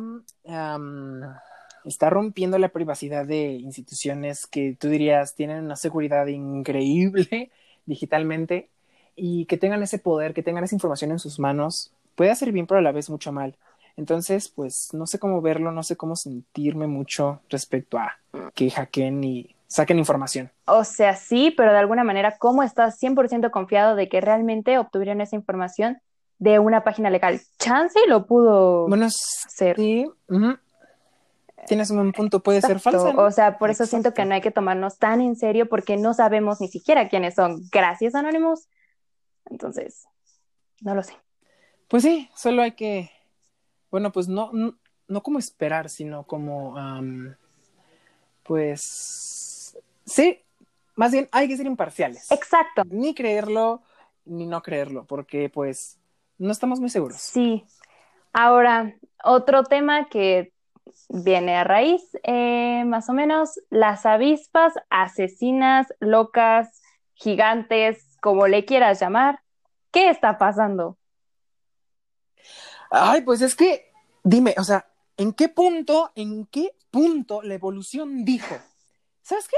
está 1.83 2.09
rompiendo 2.09 2.57
la 2.59 2.69
privacidad 2.69 3.25
de 3.25 3.53
instituciones 3.53 4.45
que 4.47 4.77
tú 4.79 4.89
dirías 4.89 5.35
tienen 5.35 5.65
una 5.65 5.75
seguridad 5.75 6.27
increíble 6.27 7.51
digitalmente 7.85 8.69
y 9.15 9.45
que 9.45 9.57
tengan 9.57 9.81
ese 9.81 9.97
poder, 9.97 10.33
que 10.33 10.43
tengan 10.43 10.63
esa 10.63 10.75
información 10.75 11.11
en 11.11 11.19
sus 11.19 11.39
manos, 11.39 11.91
puede 12.15 12.31
hacer 12.31 12.51
bien, 12.51 12.67
pero 12.67 12.79
a 12.79 12.83
la 12.83 12.91
vez 12.91 13.09
mucho 13.09 13.31
mal. 13.31 13.55
Entonces, 13.97 14.49
pues 14.49 14.89
no 14.93 15.07
sé 15.07 15.19
cómo 15.19 15.41
verlo, 15.41 15.71
no 15.71 15.83
sé 15.83 15.95
cómo 15.95 16.15
sentirme 16.15 16.87
mucho 16.87 17.41
respecto 17.49 17.97
a 17.97 18.17
que 18.53 18.69
hackeen 18.69 19.23
y 19.23 19.55
saquen 19.67 19.99
información. 19.99 20.51
O 20.65 20.83
sea, 20.83 21.15
sí, 21.15 21.53
pero 21.55 21.71
de 21.71 21.79
alguna 21.79 22.03
manera, 22.03 22.37
¿cómo 22.37 22.63
estás 22.63 23.01
100% 23.01 23.51
confiado 23.51 23.95
de 23.95 24.09
que 24.09 24.21
realmente 24.21 24.77
obtuvieron 24.77 25.21
esa 25.21 25.35
información 25.35 26.01
de 26.39 26.59
una 26.59 26.83
página 26.83 27.09
legal? 27.09 27.41
Chance 27.57 27.99
lo 28.07 28.25
pudo 28.25 28.87
bueno, 28.87 29.05
hacer. 29.05 29.77
Sí, 29.77 30.09
tienes 31.67 31.89
un 31.89 32.11
punto, 32.11 32.41
puede 32.41 32.61
ser 32.61 32.79
falso. 32.79 33.13
O 33.17 33.31
sea, 33.31 33.57
por 33.57 33.69
eso 33.69 33.85
siento 33.85 34.13
que 34.13 34.25
no 34.25 34.35
hay 34.35 34.41
que 34.41 34.51
tomarnos 34.51 34.97
tan 34.97 35.21
en 35.21 35.35
serio 35.35 35.67
porque 35.67 35.97
no 35.97 36.13
sabemos 36.13 36.61
ni 36.61 36.67
siquiera 36.67 37.09
quiénes 37.09 37.35
son. 37.35 37.61
Gracias, 37.71 38.13
Anónimos. 38.13 38.67
Entonces, 39.45 40.05
no 40.81 40.95
lo 40.95 41.03
sé. 41.03 41.13
Pues 41.87 42.03
sí, 42.03 42.29
solo 42.35 42.61
hay 42.61 42.71
que, 42.71 43.11
bueno, 43.95 44.11
pues 44.11 44.27
no, 44.27 44.51
no, 44.51 45.23
como 45.23 45.39
esperar, 45.39 45.89
sino 45.89 46.23
como, 46.23 46.75
pues, 48.43 49.77
sí, 50.05 50.41
más 50.95 51.13
bien 51.13 51.29
hay 51.31 51.47
que 51.47 51.55
ser 51.55 51.65
imparciales. 51.65 52.29
Exacto. 52.29 52.83
Ni 52.89 53.15
creerlo, 53.15 53.83
ni 54.25 54.47
no 54.47 54.61
creerlo, 54.61 55.05
porque 55.05 55.47
pues 55.47 55.97
no 56.37 56.51
estamos 56.51 56.81
muy 56.81 56.89
seguros. 56.89 57.21
Sí. 57.21 57.63
Ahora, 58.33 58.93
otro 59.23 59.63
tema 59.63 60.09
que 60.09 60.51
viene 61.07 61.55
a 61.55 61.63
raíz, 61.63 62.03
eh, 62.23 62.83
más 62.85 63.07
o 63.07 63.13
menos, 63.13 63.61
las 63.69 64.05
avispas 64.05 64.73
asesinas, 64.89 65.87
locas, 66.01 66.81
gigantes, 67.13 68.17
como 68.19 68.47
le 68.47 68.65
quieras 68.65 68.99
llamar, 68.99 69.39
¿qué 69.91 70.09
está 70.09 70.37
pasando? 70.37 70.97
Ay, 72.91 73.21
pues 73.21 73.41
es 73.41 73.55
que, 73.55 73.84
dime, 74.25 74.55
o 74.57 74.63
sea, 74.63 74.85
¿en 75.15 75.31
qué 75.31 75.47
punto, 75.47 76.11
en 76.15 76.45
qué 76.47 76.75
punto 76.91 77.41
la 77.41 77.53
evolución 77.53 78.25
dijo? 78.25 78.55
¿Sabes 79.21 79.47
qué? 79.47 79.57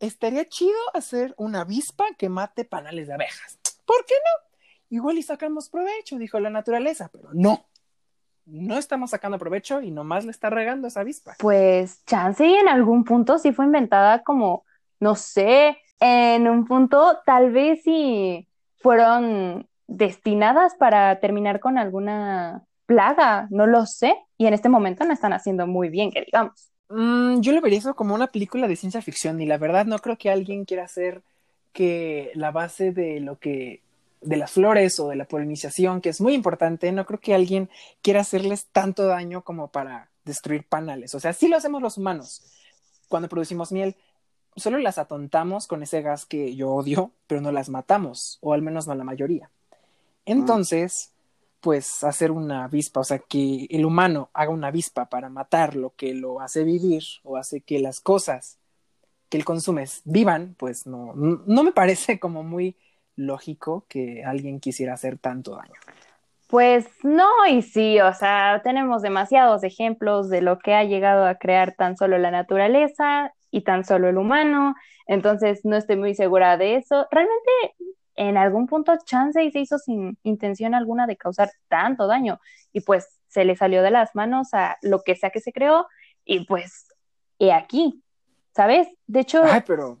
Estaría 0.00 0.46
chido 0.46 0.78
hacer 0.92 1.34
una 1.38 1.62
avispa 1.62 2.04
que 2.18 2.28
mate 2.28 2.64
panales 2.64 3.06
de 3.06 3.14
abejas. 3.14 3.58
¿Por 3.86 4.04
qué 4.04 4.14
no? 4.14 4.56
Igual 4.90 5.18
y 5.18 5.22
sacamos 5.22 5.68
provecho, 5.68 6.18
dijo 6.18 6.40
la 6.40 6.50
naturaleza, 6.50 7.08
pero 7.12 7.30
no. 7.32 7.66
No 8.46 8.76
estamos 8.76 9.10
sacando 9.10 9.38
provecho 9.38 9.80
y 9.80 9.90
nomás 9.90 10.24
le 10.24 10.32
está 10.32 10.50
regando 10.50 10.88
esa 10.88 11.00
avispa. 11.00 11.36
Pues 11.38 12.04
chance 12.06 12.44
y 12.44 12.54
en 12.54 12.68
algún 12.68 13.04
punto 13.04 13.38
sí 13.38 13.52
fue 13.52 13.66
inventada 13.66 14.24
como, 14.24 14.64
no 14.98 15.14
sé, 15.14 15.78
en 16.00 16.48
un 16.48 16.66
punto 16.66 17.20
tal 17.24 17.52
vez 17.52 17.82
si 17.84 18.48
fueron 18.78 19.68
destinadas 19.86 20.74
para 20.74 21.20
terminar 21.20 21.60
con 21.60 21.78
alguna 21.78 22.64
plaga, 22.90 23.46
no 23.50 23.68
lo 23.68 23.86
sé, 23.86 24.16
y 24.36 24.46
en 24.46 24.54
este 24.54 24.68
momento 24.68 25.04
no 25.04 25.12
están 25.12 25.32
haciendo 25.32 25.68
muy 25.68 25.90
bien, 25.90 26.10
que 26.10 26.22
digamos. 26.22 26.72
Mm, 26.88 27.40
yo 27.40 27.52
lo 27.52 27.60
vería 27.60 27.78
eso 27.78 27.94
como 27.94 28.16
una 28.16 28.26
película 28.26 28.66
de 28.66 28.74
ciencia 28.74 29.00
ficción 29.00 29.40
y 29.40 29.46
la 29.46 29.58
verdad 29.58 29.86
no 29.86 30.00
creo 30.00 30.18
que 30.18 30.28
alguien 30.28 30.64
quiera 30.64 30.86
hacer 30.86 31.22
que 31.72 32.32
la 32.34 32.50
base 32.50 32.90
de 32.90 33.20
lo 33.20 33.38
que 33.38 33.82
de 34.22 34.36
las 34.36 34.50
flores 34.50 34.98
o 34.98 35.08
de 35.08 35.14
la 35.14 35.24
polinización, 35.24 36.00
que 36.00 36.08
es 36.08 36.20
muy 36.20 36.34
importante, 36.34 36.90
no 36.90 37.06
creo 37.06 37.20
que 37.20 37.32
alguien 37.32 37.70
quiera 38.02 38.22
hacerles 38.22 38.66
tanto 38.66 39.06
daño 39.06 39.42
como 39.44 39.68
para 39.68 40.10
destruir 40.24 40.66
panales. 40.68 41.14
O 41.14 41.20
sea, 41.20 41.32
sí 41.32 41.46
lo 41.46 41.56
hacemos 41.56 41.80
los 41.80 41.96
humanos 41.96 42.42
cuando 43.08 43.28
producimos 43.28 43.70
miel, 43.70 43.94
solo 44.56 44.78
las 44.78 44.98
atontamos 44.98 45.68
con 45.68 45.84
ese 45.84 46.02
gas 46.02 46.26
que 46.26 46.56
yo 46.56 46.70
odio, 46.70 47.12
pero 47.28 47.40
no 47.40 47.52
las 47.52 47.68
matamos, 47.68 48.38
o 48.40 48.52
al 48.52 48.62
menos 48.62 48.88
no 48.88 48.96
la 48.96 49.04
mayoría. 49.04 49.48
Entonces, 50.26 51.12
pues 51.60 52.04
hacer 52.04 52.30
una 52.30 52.64
avispa, 52.64 53.00
o 53.00 53.04
sea, 53.04 53.18
que 53.18 53.66
el 53.70 53.84
humano 53.84 54.30
haga 54.32 54.50
una 54.50 54.68
avispa 54.68 55.06
para 55.08 55.28
matar 55.28 55.76
lo 55.76 55.94
que 55.94 56.14
lo 56.14 56.40
hace 56.40 56.64
vivir 56.64 57.02
o 57.22 57.36
hace 57.36 57.60
que 57.60 57.78
las 57.78 58.00
cosas 58.00 58.58
que 59.28 59.38
él 59.38 59.44
consume 59.44 59.84
vivan, 60.04 60.56
pues 60.58 60.86
no, 60.86 61.12
no 61.14 61.62
me 61.62 61.72
parece 61.72 62.18
como 62.18 62.42
muy 62.42 62.76
lógico 63.16 63.84
que 63.88 64.24
alguien 64.24 64.60
quisiera 64.60 64.94
hacer 64.94 65.18
tanto 65.18 65.56
daño. 65.56 65.74
Pues 66.48 66.88
no 67.04 67.28
y 67.48 67.62
sí, 67.62 68.00
o 68.00 68.12
sea, 68.12 68.60
tenemos 68.64 69.02
demasiados 69.02 69.62
ejemplos 69.62 70.28
de 70.28 70.42
lo 70.42 70.58
que 70.58 70.74
ha 70.74 70.82
llegado 70.82 71.24
a 71.24 71.36
crear 71.36 71.76
tan 71.76 71.96
solo 71.96 72.18
la 72.18 72.32
naturaleza 72.32 73.32
y 73.52 73.62
tan 73.62 73.84
solo 73.84 74.08
el 74.08 74.18
humano, 74.18 74.74
entonces 75.06 75.60
no 75.64 75.76
estoy 75.76 75.96
muy 75.96 76.14
segura 76.14 76.56
de 76.56 76.76
eso. 76.76 77.06
Realmente 77.12 77.76
en 78.20 78.36
algún 78.36 78.66
punto 78.66 78.92
Chance 79.02 79.50
se 79.50 79.60
hizo 79.60 79.78
sin 79.78 80.18
intención 80.24 80.74
alguna 80.74 81.06
de 81.06 81.16
causar 81.16 81.50
tanto 81.68 82.06
daño 82.06 82.38
y 82.70 82.82
pues 82.82 83.18
se 83.28 83.46
le 83.46 83.56
salió 83.56 83.82
de 83.82 83.90
las 83.90 84.14
manos 84.14 84.52
a 84.52 84.76
lo 84.82 85.00
que 85.02 85.16
sea 85.16 85.30
que 85.30 85.40
se 85.40 85.54
creó 85.54 85.86
y 86.26 86.44
pues 86.44 86.86
he 87.38 87.50
aquí, 87.50 88.04
¿sabes? 88.54 88.88
De 89.06 89.20
hecho, 89.20 89.42
pero... 89.66 89.98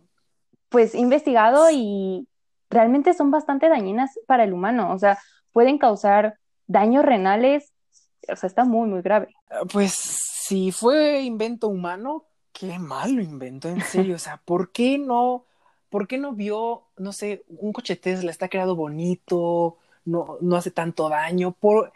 pues 0.68 0.94
investigado 0.94 1.70
y 1.72 2.28
realmente 2.68 3.14
son 3.14 3.30
bastante 3.30 3.70
dañinas 3.70 4.10
para 4.26 4.44
el 4.44 4.52
humano, 4.52 4.92
o 4.92 4.98
sea, 4.98 5.18
pueden 5.50 5.78
causar 5.78 6.38
daños 6.66 7.06
renales, 7.06 7.72
o 8.28 8.36
sea, 8.36 8.48
está 8.48 8.64
muy, 8.64 8.86
muy 8.86 9.00
grave. 9.00 9.34
Pues 9.72 9.94
si 9.94 10.72
fue 10.72 11.22
invento 11.22 11.68
humano, 11.68 12.26
qué 12.52 12.78
malo 12.78 13.22
invento, 13.22 13.68
en 13.68 13.80
serio. 13.80 14.16
O 14.16 14.18
sea, 14.18 14.36
¿por 14.44 14.72
qué 14.72 14.98
no, 14.98 15.46
por 15.90 16.08
qué 16.08 16.18
no 16.18 16.32
vio, 16.32 16.84
no 16.96 17.12
sé, 17.12 17.44
un 17.48 17.72
coche 17.72 17.96
Tesla 17.96 18.30
está 18.30 18.48
creado 18.48 18.76
bonito, 18.76 19.76
no, 20.04 20.38
no 20.40 20.56
hace 20.56 20.70
tanto 20.70 21.08
daño? 21.08 21.52
¿Por, 21.52 21.92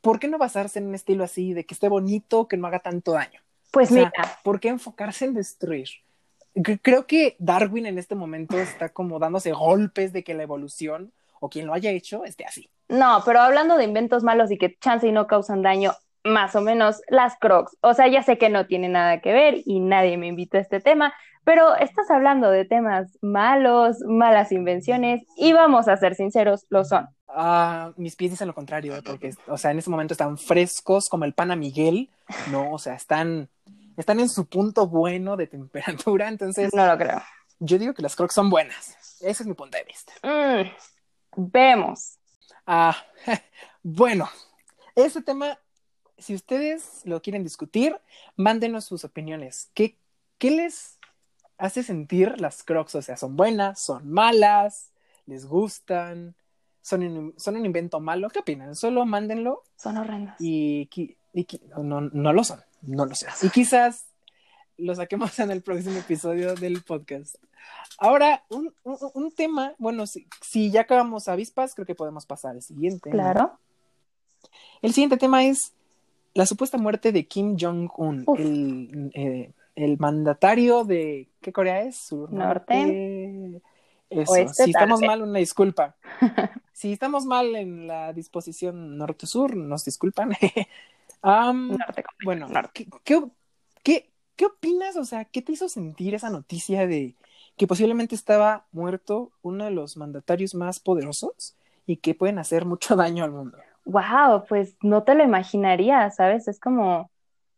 ¿Por 0.00 0.18
qué 0.18 0.28
no 0.28 0.36
basarse 0.36 0.78
en 0.78 0.86
un 0.88 0.94
estilo 0.94 1.24
así, 1.24 1.54
de 1.54 1.64
que 1.64 1.74
esté 1.74 1.88
bonito, 1.88 2.48
que 2.48 2.56
no 2.56 2.66
haga 2.66 2.80
tanto 2.80 3.12
daño? 3.12 3.40
Pues 3.70 3.90
mira. 3.90 4.12
¿Por 4.42 4.60
qué 4.60 4.68
enfocarse 4.68 5.24
en 5.24 5.34
destruir? 5.34 5.88
Creo 6.82 7.06
que 7.06 7.36
Darwin 7.38 7.86
en 7.86 7.98
este 7.98 8.14
momento 8.14 8.58
está 8.58 8.88
como 8.88 9.18
dándose 9.18 9.52
golpes 9.52 10.12
de 10.12 10.24
que 10.24 10.34
la 10.34 10.42
evolución 10.42 11.12
o 11.40 11.50
quien 11.50 11.66
lo 11.66 11.74
haya 11.74 11.90
hecho 11.90 12.24
esté 12.24 12.44
así. 12.44 12.70
No, 12.88 13.22
pero 13.24 13.40
hablando 13.40 13.76
de 13.76 13.84
inventos 13.84 14.22
malos 14.22 14.50
y 14.50 14.58
que 14.58 14.76
chance 14.78 15.06
y 15.06 15.12
no 15.12 15.26
causan 15.26 15.62
daño, 15.62 15.92
más 16.26 16.54
o 16.54 16.60
menos 16.60 17.00
las 17.08 17.36
crocs. 17.38 17.76
O 17.80 17.94
sea, 17.94 18.08
ya 18.08 18.22
sé 18.22 18.38
que 18.38 18.48
no 18.48 18.66
tiene 18.66 18.88
nada 18.88 19.20
que 19.20 19.32
ver 19.32 19.62
y 19.64 19.80
nadie 19.80 20.16
me 20.16 20.26
invitó 20.26 20.58
a 20.58 20.60
este 20.60 20.80
tema, 20.80 21.14
pero 21.44 21.76
estás 21.76 22.10
hablando 22.10 22.50
de 22.50 22.64
temas 22.64 23.16
malos, 23.22 23.98
malas 24.06 24.52
invenciones 24.52 25.22
y 25.36 25.52
vamos 25.52 25.88
a 25.88 25.96
ser 25.96 26.14
sinceros, 26.14 26.66
lo 26.68 26.84
son. 26.84 27.08
Ah, 27.28 27.92
mis 27.96 28.16
pies 28.16 28.32
dicen 28.32 28.48
lo 28.48 28.54
contrario, 28.54 28.96
¿eh? 28.96 29.02
porque, 29.04 29.32
o 29.46 29.56
sea, 29.56 29.70
en 29.70 29.78
ese 29.78 29.90
momento 29.90 30.14
están 30.14 30.38
frescos 30.38 31.08
como 31.08 31.24
el 31.24 31.34
pana 31.34 31.54
Miguel, 31.54 32.10
¿no? 32.50 32.72
O 32.72 32.78
sea, 32.78 32.94
están, 32.94 33.48
están 33.96 34.20
en 34.20 34.28
su 34.28 34.46
punto 34.46 34.86
bueno 34.86 35.36
de 35.36 35.46
temperatura, 35.46 36.28
entonces... 36.28 36.72
No 36.74 36.86
lo 36.86 36.96
creo. 36.96 37.22
Yo 37.58 37.78
digo 37.78 37.94
que 37.94 38.02
las 38.02 38.16
crocs 38.16 38.34
son 38.34 38.50
buenas. 38.50 38.96
Ese 39.20 39.42
es 39.42 39.46
mi 39.46 39.54
punto 39.54 39.78
de 39.78 39.84
vista. 39.84 40.12
Mm, 40.22 41.50
vemos. 41.50 42.18
Ah, 42.66 42.96
bueno, 43.82 44.28
ese 44.94 45.22
tema 45.22 45.58
si 46.18 46.34
ustedes 46.34 47.02
lo 47.04 47.20
quieren 47.22 47.44
discutir, 47.44 47.98
mándenos 48.36 48.84
sus 48.84 49.04
opiniones. 49.04 49.70
¿Qué, 49.74 49.96
¿Qué 50.38 50.50
les 50.50 50.98
hace 51.58 51.82
sentir 51.82 52.40
las 52.40 52.62
crocs? 52.62 52.94
O 52.94 53.02
sea, 53.02 53.16
¿son 53.16 53.36
buenas? 53.36 53.80
¿Son 53.80 54.10
malas? 54.10 54.90
¿Les 55.26 55.46
gustan? 55.46 56.34
son 56.86 57.02
un, 57.02 57.34
son 57.36 57.56
un 57.56 57.66
invento 57.66 57.98
malo. 57.98 58.30
¿Qué 58.30 58.38
opinan? 58.38 58.76
Solo 58.76 59.04
mándenlo. 59.04 59.64
Son 59.76 59.96
horrendos. 59.96 60.36
Y, 60.38 60.88
no, 61.76 62.00
no 62.00 62.32
lo 62.32 62.44
son, 62.44 62.60
no 62.82 63.06
lo 63.06 63.14
sé. 63.16 63.26
Y 63.42 63.50
quizás 63.50 64.06
lo 64.78 64.94
saquemos 64.94 65.36
en 65.40 65.50
el 65.50 65.62
próximo 65.62 65.98
episodio 65.98 66.54
del 66.54 66.84
podcast. 66.84 67.34
Ahora, 67.98 68.44
un, 68.50 68.72
un, 68.84 69.32
tema, 69.32 69.74
bueno, 69.78 70.06
si, 70.06 70.28
si, 70.40 70.70
ya 70.70 70.82
acabamos 70.82 71.26
avispas, 71.26 71.74
creo 71.74 71.86
que 71.86 71.96
podemos 71.96 72.24
pasar 72.24 72.52
al 72.52 72.62
siguiente. 72.62 73.10
Claro. 73.10 73.58
El 74.80 74.92
siguiente 74.92 75.16
tema 75.16 75.44
es 75.44 75.72
la 76.36 76.46
supuesta 76.46 76.76
muerte 76.76 77.12
de 77.12 77.26
Kim 77.26 77.56
Jong-un, 77.58 78.24
el, 78.36 79.10
eh, 79.14 79.52
el, 79.74 79.98
mandatario 79.98 80.84
de, 80.84 81.28
¿qué 81.40 81.52
Corea 81.52 81.82
es? 81.82 81.96
Sur 81.96 82.32
Norte. 82.32 83.60
Eso, 84.10 84.32
si 84.52 84.70
estamos 84.70 85.00
mal, 85.00 85.22
una 85.22 85.38
disculpa. 85.38 85.96
si 86.72 86.92
estamos 86.92 87.24
mal 87.24 87.56
en 87.56 87.86
la 87.86 88.12
disposición 88.12 88.98
norte-sur, 88.98 89.56
nos 89.56 89.84
disculpan. 89.84 90.32
bueno, 92.24 92.48
¿qué, 92.72 92.86
qué, 93.82 94.10
qué, 94.36 94.46
opinas? 94.46 94.96
O 94.96 95.04
sea, 95.04 95.24
¿qué 95.24 95.42
te 95.42 95.52
hizo 95.52 95.68
sentir 95.68 96.14
esa 96.14 96.30
noticia 96.30 96.86
de 96.86 97.14
que 97.56 97.66
posiblemente 97.66 98.14
estaba 98.14 98.66
muerto 98.72 99.32
uno 99.42 99.64
de 99.64 99.70
los 99.70 99.96
mandatarios 99.96 100.54
más 100.54 100.80
poderosos 100.80 101.56
y 101.86 101.96
que 101.96 102.14
pueden 102.14 102.38
hacer 102.38 102.66
mucho 102.66 102.94
daño 102.96 103.24
al 103.24 103.32
mundo? 103.32 103.56
Wow, 103.86 104.44
pues 104.48 104.76
no 104.82 105.04
te 105.04 105.14
lo 105.14 105.24
imaginaría, 105.24 106.10
¿sabes? 106.10 106.48
Es 106.48 106.60
como, 106.60 107.10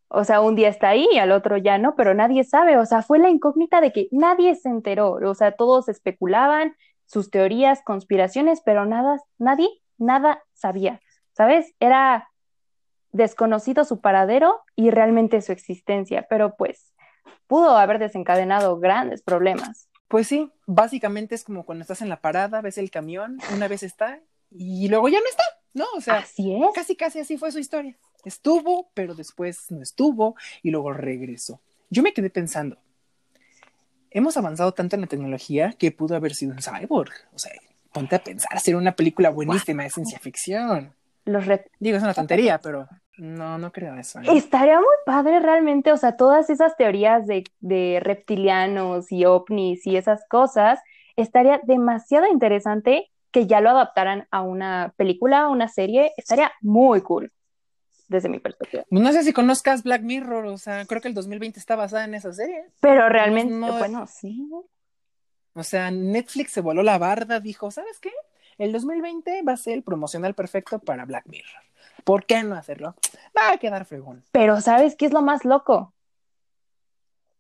o 0.09 0.25
sea, 0.25 0.41
un 0.41 0.55
día 0.55 0.69
está 0.69 0.91
ahí 0.91 1.09
y 1.13 1.19
al 1.19 1.33
otro 1.33 1.57
ya 1.57 1.79
no, 1.79 1.97
pero 1.97 2.15
nadie 2.15 2.45
sabe, 2.45 2.79
o 2.79 2.87
sea, 2.87 3.03
fue 3.03 3.19
la 3.19 3.31
incógnita 3.31 3.81
de 3.81 3.93
que 3.93 4.09
nadie 4.11 4.55
se 4.55 4.69
enteró, 4.69 5.13
o 5.13 5.35
sea, 5.35 5.53
todos 5.53 5.89
especulaban 5.89 6.77
sus 7.07 7.31
teorías, 7.31 7.83
conspiraciones, 7.83 8.61
pero 8.65 8.85
nada, 8.85 9.19
nadie, 9.39 9.69
nada 9.97 10.43
sabía, 10.53 11.01
¿sabes? 11.33 11.75
Era 11.81 12.29
desconocido 13.13 13.85
su 13.85 14.01
paradero 14.01 14.61
y 14.77 14.91
realmente 14.91 15.41
su 15.41 15.53
existencia, 15.53 16.27
pero 16.29 16.57
pues 16.57 16.93
pudo 17.47 17.77
haber 17.77 17.99
desencadenado 17.99 18.79
grandes 18.79 19.23
problemas. 19.23 19.89
Pues 20.09 20.27
sí, 20.27 20.51
básicamente 20.67 21.35
es 21.35 21.45
como 21.45 21.65
cuando 21.65 21.83
estás 21.83 22.03
en 22.03 22.09
la 22.09 22.21
parada, 22.21 22.61
ves 22.61 22.79
el 22.79 22.91
camión, 22.91 23.39
una 23.55 23.69
vez 23.69 23.83
está 23.83 24.21
y 24.51 24.89
luego 24.89 25.09
ya 25.09 25.19
no 25.19 25.27
está, 25.29 25.43
¿no? 25.79 25.87
O 25.97 26.01
sea, 26.01 26.19
así 26.19 26.55
es. 26.55 26.63
casi 26.75 26.97
casi 26.97 27.21
así 27.21 27.39
fue 27.39 27.53
su 27.53 27.59
historia. 27.59 27.97
Estuvo, 28.25 28.91
pero 28.95 29.15
después 29.15 29.71
no 29.71 29.83
estuvo 29.83 30.37
y 30.63 30.71
luego 30.71 30.93
regresó. 30.93 31.61
Yo 31.89 32.03
me 32.03 32.13
quedé 32.13 32.29
pensando, 32.29 32.77
hemos 34.11 34.37
avanzado 34.37 34.73
tanto 34.73 34.97
en 34.97 35.03
la 35.03 35.07
tecnología 35.07 35.73
que 35.79 35.93
pudo 35.93 36.17
haber 36.17 36.35
sido 36.35 36.53
un 36.53 36.61
cyborg. 36.61 37.13
O 37.35 37.39
sea, 37.39 37.53
ponte 37.93 38.17
a 38.17 38.23
pensar, 38.23 38.55
hacer 38.55 38.77
una 38.77 38.93
película 38.93 39.31
buenísima 39.31 39.85
de 39.85 39.91
ciencia 39.91 40.19
ficción. 40.19 40.93
Los 41.25 41.45
Digo, 41.79 41.97
es 41.97 42.03
una 42.03 42.15
tontería, 42.15 42.59
pero 42.59 42.89
no, 43.19 43.59
no 43.59 43.71
creo 43.73 43.95
eso. 43.97 44.21
¿eh? 44.21 44.25
Estaría 44.35 44.77
muy 44.77 44.97
padre 45.05 45.41
realmente, 45.41 45.93
o 45.93 45.97
sea, 45.97 46.17
todas 46.17 46.49
esas 46.51 46.77
teorías 46.77 47.27
de, 47.27 47.45
de 47.61 48.01
reptilianos 48.03 49.13
y 49.13 49.25
ovnis 49.25 49.87
y 49.87 49.97
esas 49.97 50.25
cosas, 50.29 50.81
estaría 51.17 51.61
demasiado 51.65 52.27
interesante 52.27 53.11
que 53.31 53.47
ya 53.47 53.61
lo 53.61 53.71
adaptaran 53.71 54.27
a 54.31 54.43
una 54.43 54.95
película, 54.97 55.43
a 55.43 55.49
una 55.49 55.69
serie, 55.69 56.13
estaría 56.17 56.53
muy 56.61 57.03
cool 57.03 57.33
desde 58.09 58.29
mi 58.29 58.39
perspectiva. 58.39 58.85
No 58.91 59.13
sé 59.13 59.23
si 59.23 59.33
conozcas 59.33 59.83
Black 59.83 60.03
Mirror, 60.03 60.47
o 60.47 60.59
sea, 60.59 60.85
creo 60.87 61.01
que 61.01 61.09
el 61.09 61.15
2020 61.15 61.59
está 61.59 61.77
basada 61.77 62.05
en 62.05 62.15
esa 62.15 62.33
serie. 62.33 62.65
Pero 62.81 63.09
realmente, 63.09 63.53
bueno, 63.53 64.07
sí. 64.07 64.49
O 65.55 65.63
sea, 65.63 65.91
Netflix 65.91 66.53
se 66.53 66.61
voló 66.61 66.83
la 66.83 66.99
barda, 66.99 67.41
dijo, 67.41 67.71
¿sabes 67.71 68.01
qué? 68.01 68.13
El 68.57 68.73
2020 68.73 69.43
va 69.43 69.53
a 69.53 69.57
ser 69.57 69.75
el 69.75 69.83
promocional 69.83 70.35
perfecto 70.35 70.79
para 70.79 71.05
Black 71.05 71.27
Mirror. 71.27 71.63
¿Por 72.05 72.25
qué 72.25 72.43
no 72.43 72.55
hacerlo? 72.55 72.95
Va 73.37 73.53
a 73.53 73.59
quedar 73.59 73.85
fregón. 73.85 74.25
Pero 74.33 74.61
¿sabes 74.61 74.97
qué 74.97 75.07
es 75.07 75.13
lo 75.13 75.23
más 75.23 75.45
loco? 75.45 75.95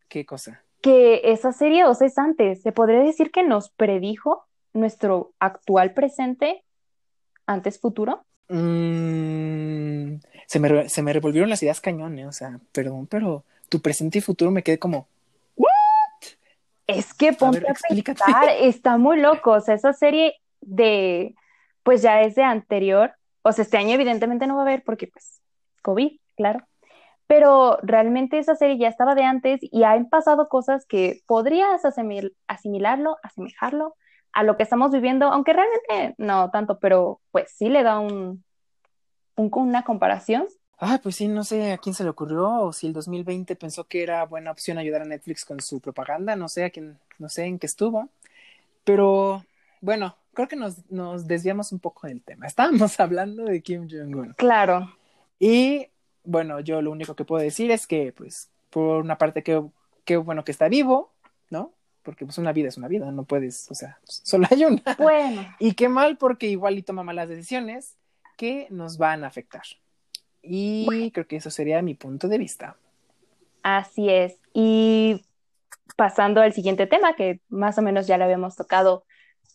¿Qué 0.08 0.26
cosa? 0.26 0.62
Que 0.80 1.32
esa 1.32 1.52
serie, 1.52 1.84
o 1.86 1.94
sea, 1.94 2.06
es 2.06 2.18
antes. 2.18 2.62
Se 2.62 2.72
podría 2.72 3.00
decir 3.00 3.30
que 3.30 3.42
nos 3.42 3.70
predijo 3.70 4.47
nuestro 4.72 5.32
actual 5.38 5.94
presente, 5.94 6.64
antes 7.46 7.80
futuro. 7.80 8.24
Mm, 8.48 10.16
se, 10.46 10.60
me, 10.60 10.88
se 10.88 11.02
me 11.02 11.12
revolvieron 11.12 11.50
las 11.50 11.62
ideas 11.62 11.80
cañones, 11.80 12.26
o 12.26 12.32
sea, 12.32 12.60
perdón, 12.72 13.06
pero 13.06 13.44
tu 13.68 13.80
presente 13.80 14.18
y 14.18 14.20
futuro 14.22 14.50
me 14.50 14.62
quedé 14.62 14.78
como, 14.78 15.06
¿what? 15.56 15.68
Es 16.86 17.12
que 17.12 17.32
ponte 17.34 17.58
a, 17.58 17.74
pensar, 17.74 18.48
está 18.60 18.96
muy 18.96 19.20
loco, 19.20 19.52
o 19.52 19.60
sea, 19.60 19.74
esa 19.74 19.92
serie 19.92 20.36
de, 20.60 21.34
pues 21.82 22.00
ya 22.00 22.22
es 22.22 22.34
de 22.34 22.42
anterior, 22.42 23.12
o 23.42 23.52
sea, 23.52 23.62
este 23.62 23.76
año 23.76 23.94
evidentemente 23.94 24.46
no 24.46 24.54
va 24.54 24.62
a 24.62 24.64
haber 24.64 24.82
porque 24.82 25.06
pues 25.08 25.42
COVID, 25.82 26.18
claro, 26.36 26.66
pero 27.26 27.78
realmente 27.82 28.38
esa 28.38 28.54
serie 28.54 28.78
ya 28.78 28.88
estaba 28.88 29.14
de 29.14 29.24
antes 29.24 29.60
y 29.62 29.82
han 29.84 30.08
pasado 30.08 30.48
cosas 30.48 30.86
que 30.86 31.20
podrías 31.26 31.82
asimilarlo, 32.46 33.18
asemejarlo 33.22 33.94
a 34.32 34.42
lo 34.42 34.56
que 34.56 34.62
estamos 34.62 34.92
viviendo, 34.92 35.26
aunque 35.32 35.52
realmente 35.52 36.14
no 36.18 36.50
tanto, 36.50 36.78
pero 36.78 37.20
pues 37.30 37.50
sí 37.50 37.68
le 37.68 37.82
da 37.82 37.98
un, 37.98 38.44
un 39.36 39.50
una 39.52 39.84
comparación. 39.84 40.46
Ah, 40.78 41.00
pues 41.02 41.16
sí, 41.16 41.26
no 41.26 41.42
sé 41.42 41.72
a 41.72 41.78
quién 41.78 41.94
se 41.94 42.04
le 42.04 42.10
ocurrió 42.10 42.48
o 42.60 42.72
si 42.72 42.86
el 42.86 42.92
2020 42.92 43.56
pensó 43.56 43.84
que 43.84 44.02
era 44.02 44.24
buena 44.24 44.52
opción 44.52 44.78
ayudar 44.78 45.02
a 45.02 45.06
Netflix 45.06 45.44
con 45.44 45.60
su 45.60 45.80
propaganda, 45.80 46.36
no 46.36 46.48
sé 46.48 46.64
a 46.64 46.70
quién, 46.70 46.98
no 47.18 47.28
sé 47.28 47.46
en 47.46 47.58
qué 47.58 47.66
estuvo, 47.66 48.08
pero 48.84 49.44
bueno, 49.80 50.16
creo 50.34 50.46
que 50.46 50.56
nos, 50.56 50.88
nos 50.90 51.26
desviamos 51.26 51.72
un 51.72 51.80
poco 51.80 52.06
del 52.06 52.22
tema. 52.22 52.46
Estábamos 52.46 53.00
hablando 53.00 53.44
de 53.44 53.60
Kim 53.60 53.88
Jong-un. 53.90 54.34
Claro. 54.34 54.94
Y 55.40 55.88
bueno, 56.22 56.60
yo 56.60 56.80
lo 56.82 56.90
único 56.92 57.16
que 57.16 57.24
puedo 57.24 57.42
decir 57.42 57.70
es 57.70 57.86
que, 57.86 58.12
pues, 58.12 58.50
por 58.70 59.02
una 59.02 59.18
parte, 59.18 59.42
que, 59.42 59.62
qué 60.04 60.16
bueno 60.16 60.44
que 60.44 60.52
está 60.52 60.68
vivo, 60.68 61.10
¿no? 61.50 61.72
Porque 62.02 62.24
pues 62.24 62.38
una 62.38 62.52
vida 62.52 62.68
es 62.68 62.76
una 62.76 62.88
vida, 62.88 63.10
no 63.10 63.24
puedes, 63.24 63.70
o 63.70 63.74
sea, 63.74 63.98
solo 64.04 64.46
hay 64.50 64.64
una. 64.64 64.82
Bueno. 64.98 65.46
Y 65.58 65.74
qué 65.74 65.88
mal 65.88 66.16
porque 66.16 66.46
igual 66.46 66.78
y 66.78 66.82
toma 66.82 67.02
malas 67.02 67.28
decisiones 67.28 67.96
que 68.36 68.66
nos 68.70 68.98
van 68.98 69.24
a 69.24 69.26
afectar. 69.26 69.64
Y 70.42 71.10
creo 71.10 71.26
que 71.26 71.36
eso 71.36 71.50
sería 71.50 71.82
mi 71.82 71.94
punto 71.94 72.28
de 72.28 72.38
vista. 72.38 72.76
Así 73.62 74.08
es. 74.08 74.38
Y 74.54 75.24
pasando 75.96 76.40
al 76.40 76.52
siguiente 76.52 76.86
tema, 76.86 77.14
que 77.16 77.40
más 77.48 77.76
o 77.78 77.82
menos 77.82 78.06
ya 78.06 78.16
lo 78.16 78.24
habíamos 78.24 78.56
tocado, 78.56 79.04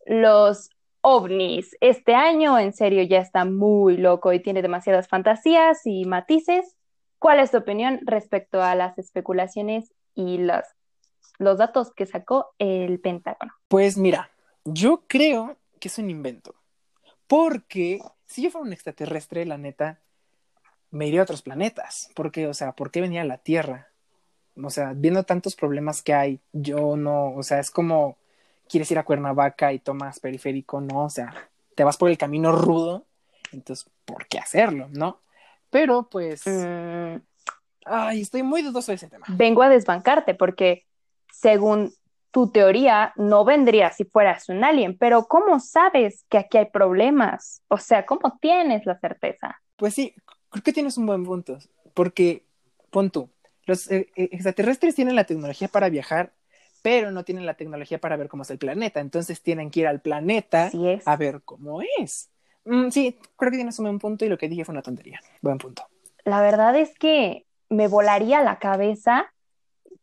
los 0.06 0.69
ovnis. 1.01 1.75
Este 1.82 2.15
año, 2.15 2.60
en 2.60 2.73
serio, 2.73 3.03
ya 3.03 3.19
está 3.19 3.45
muy 3.45 3.97
loco 3.97 4.34
y 4.34 4.41
tiene 4.41 4.62
demasiadas 4.62 5.08
fantasías 5.08 5.82
y 5.86 6.06
matices. 6.06 6.77
¿Cuál 7.19 7.39
es 7.39 7.51
tu 7.51 7.58
opinión 7.58 8.01
respecto 8.03 8.62
a 8.62 8.75
las 8.75 8.97
especulaciones 8.97 9.93
y 10.15 10.38
las 10.39 10.75
los 11.38 11.58
datos 11.58 11.91
que 11.93 12.06
sacó 12.06 12.54
el 12.60 13.00
Pentágono? 13.00 13.54
Pues 13.67 13.98
mira, 13.98 14.32
yo 14.65 15.04
creo 15.08 15.58
que 15.80 15.88
es 15.88 15.98
un 15.98 16.10
invento. 16.10 16.56
Porque 17.28 18.02
si 18.26 18.43
yo 18.43 18.52
fuera 18.52 18.67
un 18.67 18.74
extraterrestre, 18.74 19.46
la 19.46 19.58
neta, 19.58 20.00
me 20.91 21.08
iría 21.08 21.22
a 21.22 21.24
otros 21.24 21.41
planetas. 21.41 22.10
Porque, 22.15 22.48
o 22.48 22.54
sea, 22.54 22.74
¿por 22.74 22.91
qué 22.91 23.02
venía 23.02 23.22
a 23.22 23.26
la 23.26 23.38
Tierra? 23.38 23.89
O 24.62 24.69
sea, 24.69 24.93
viendo 24.96 25.24
tantos 25.24 25.56
problemas 25.56 26.02
que 26.02 26.13
hay, 26.13 26.39
yo 26.52 26.96
no, 26.96 27.34
o 27.34 27.43
sea, 27.43 27.60
es 27.60 27.72
como 27.72 28.17
quieres 28.69 28.89
ir 28.91 29.00
a 29.00 29.04
Cuernavaca 29.04 29.74
y 29.74 29.80
tomas 29.80 30.19
periférico, 30.19 30.82
no, 30.82 31.06
o 31.06 31.10
sea, 31.10 31.34
te 31.76 31.84
vas 31.84 31.98
por 31.98 32.10
el 32.10 32.17
camino 32.17 32.52
rudo, 32.52 33.06
entonces, 33.52 33.89
¿por 34.06 34.28
qué 34.28 34.39
hacerlo, 34.39 34.88
no? 34.91 35.19
Pero, 35.69 36.10
pues, 36.10 36.43
mm. 36.46 37.15
ay, 37.86 38.22
estoy 38.22 38.43
muy 38.43 38.62
dudoso 38.62 38.91
de 38.91 38.96
ese 38.96 39.10
tema. 39.10 39.26
Vengo 39.30 39.63
a 39.63 39.69
desbancarte 39.69 40.36
porque 40.36 40.86
según 41.34 41.93
tu 42.32 42.50
teoría, 42.50 43.13
no 43.15 43.43
vendría 43.43 43.91
si 43.91 44.06
fueras 44.06 44.50
un 44.50 44.63
alien, 44.63 44.98
pero 44.98 45.26
¿cómo 45.26 45.60
sabes 45.60 46.26
que 46.30 46.38
aquí 46.38 46.58
hay 46.58 46.65
problemas? 46.65 47.62
O 47.67 47.78
sea, 47.78 48.06
¿cómo 48.06 48.38
tienes 48.39 48.86
la 48.86 48.98
certeza? 49.00 49.62
Pues 49.76 49.93
sí, 49.93 50.15
creo 50.50 50.63
que 50.63 50.74
tienes 50.74 50.98
un 50.98 51.06
buen 51.06 51.24
punto, 51.24 51.58
porque, 51.93 52.46
pon 52.89 53.12
tú, 53.12 53.30
los 53.65 53.89
eh, 53.91 54.10
eh, 54.15 54.30
extraterrestres 54.32 54.96
tienen 54.96 55.15
la 55.15 55.26
tecnología 55.26 55.67
para 55.67 55.89
viajar, 55.89 56.34
pero 56.82 57.12
no 57.12 57.24
tienen 57.24 57.46
la 57.46 57.54
tecnología 57.56 58.00
para 58.00 58.17
ver 58.17 58.30
cómo 58.30 58.43
es 58.43 58.50
el 58.52 58.58
planeta, 58.58 59.00
entonces 59.00 59.41
tienen 59.41 59.69
que 59.69 59.82
ir 59.82 59.88
al 59.88 60.02
planeta 60.02 60.72
a 61.06 61.15
ver 61.17 61.41
cómo 61.43 61.82
es. 62.00 62.30
Mm, 62.65 62.89
sí, 62.89 63.17
creo 63.36 63.52
que 63.52 63.58
tienes 63.58 63.78
un 63.80 63.86
buen 63.86 64.00
punto 64.00 64.26
y 64.26 64.30
lo 64.30 64.38
que 64.38 64.50
dije 64.50 64.65
fue 64.65 64.74
una 64.74 64.82
tontería. 64.82 65.19
Buen 65.41 65.58
punto. 65.58 65.84
La 66.26 66.41
verdad 66.41 66.76
es 66.76 66.98
que 66.98 67.46
me 67.69 67.88
volaría 67.88 68.41
la 68.41 68.60
cabeza 68.60 69.34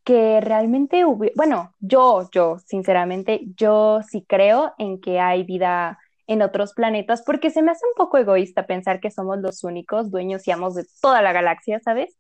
que 0.05 0.41
realmente, 0.41 1.05
bueno, 1.05 1.75
yo, 1.81 2.29
yo, 2.33 2.59
sinceramente, 2.67 3.43
yo 3.57 4.01
sí 4.09 4.25
creo 4.27 4.73
en 4.79 5.01
que 5.01 5.21
hay 5.21 5.45
vida 5.45 5.99
en 6.27 6.43
otros 6.43 6.75
planetas, 6.75 7.23
porque 7.23 7.51
se 7.51 7.61
me 7.61 7.73
hace 7.73 7.85
un 7.87 7.95
poco 7.97 8.17
egoísta 8.17 8.67
pensar 8.67 9.01
que 9.01 9.11
somos 9.11 9.39
los 9.39 9.65
únicos 9.65 10.11
dueños 10.11 10.47
y 10.47 10.53
amos 10.53 10.75
de 10.75 10.87
toda 11.03 11.23
la 11.23 11.33
galaxia, 11.33 11.81
¿sabes? 11.81 12.17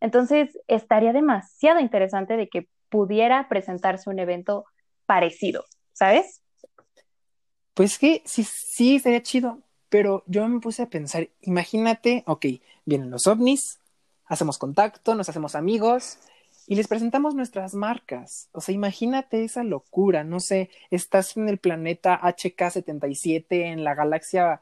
Entonces, 0.00 0.58
estaría 0.68 1.12
demasiado 1.12 1.80
interesante 1.80 2.36
de 2.36 2.48
que 2.48 2.68
pudiera 2.90 3.48
presentarse 3.48 4.10
un 4.10 4.18
evento 4.18 4.66
parecido, 5.06 5.64
¿sabes? 5.92 6.42
Pues 7.72 7.98
que 7.98 8.22
sí, 8.26 8.44
sí, 8.44 8.98
sería 8.98 9.22
chido, 9.22 9.60
pero 9.88 10.22
yo 10.26 10.46
me 10.46 10.60
puse 10.60 10.82
a 10.82 10.90
pensar, 10.90 11.28
imagínate, 11.40 12.22
ok, 12.26 12.46
vienen 12.84 13.10
los 13.10 13.26
ovnis, 13.26 13.80
hacemos 14.26 14.58
contacto, 14.58 15.14
nos 15.14 15.28
hacemos 15.28 15.54
amigos 15.54 16.18
y 16.66 16.76
les 16.76 16.88
presentamos 16.88 17.34
nuestras 17.34 17.74
marcas. 17.74 18.48
O 18.52 18.60
sea, 18.60 18.74
imagínate 18.74 19.44
esa 19.44 19.64
locura, 19.64 20.24
no 20.24 20.40
sé, 20.40 20.70
estás 20.90 21.36
en 21.36 21.48
el 21.48 21.58
planeta 21.58 22.20
HK77 22.22 23.44
en 23.50 23.84
la 23.84 23.94
galaxia 23.94 24.60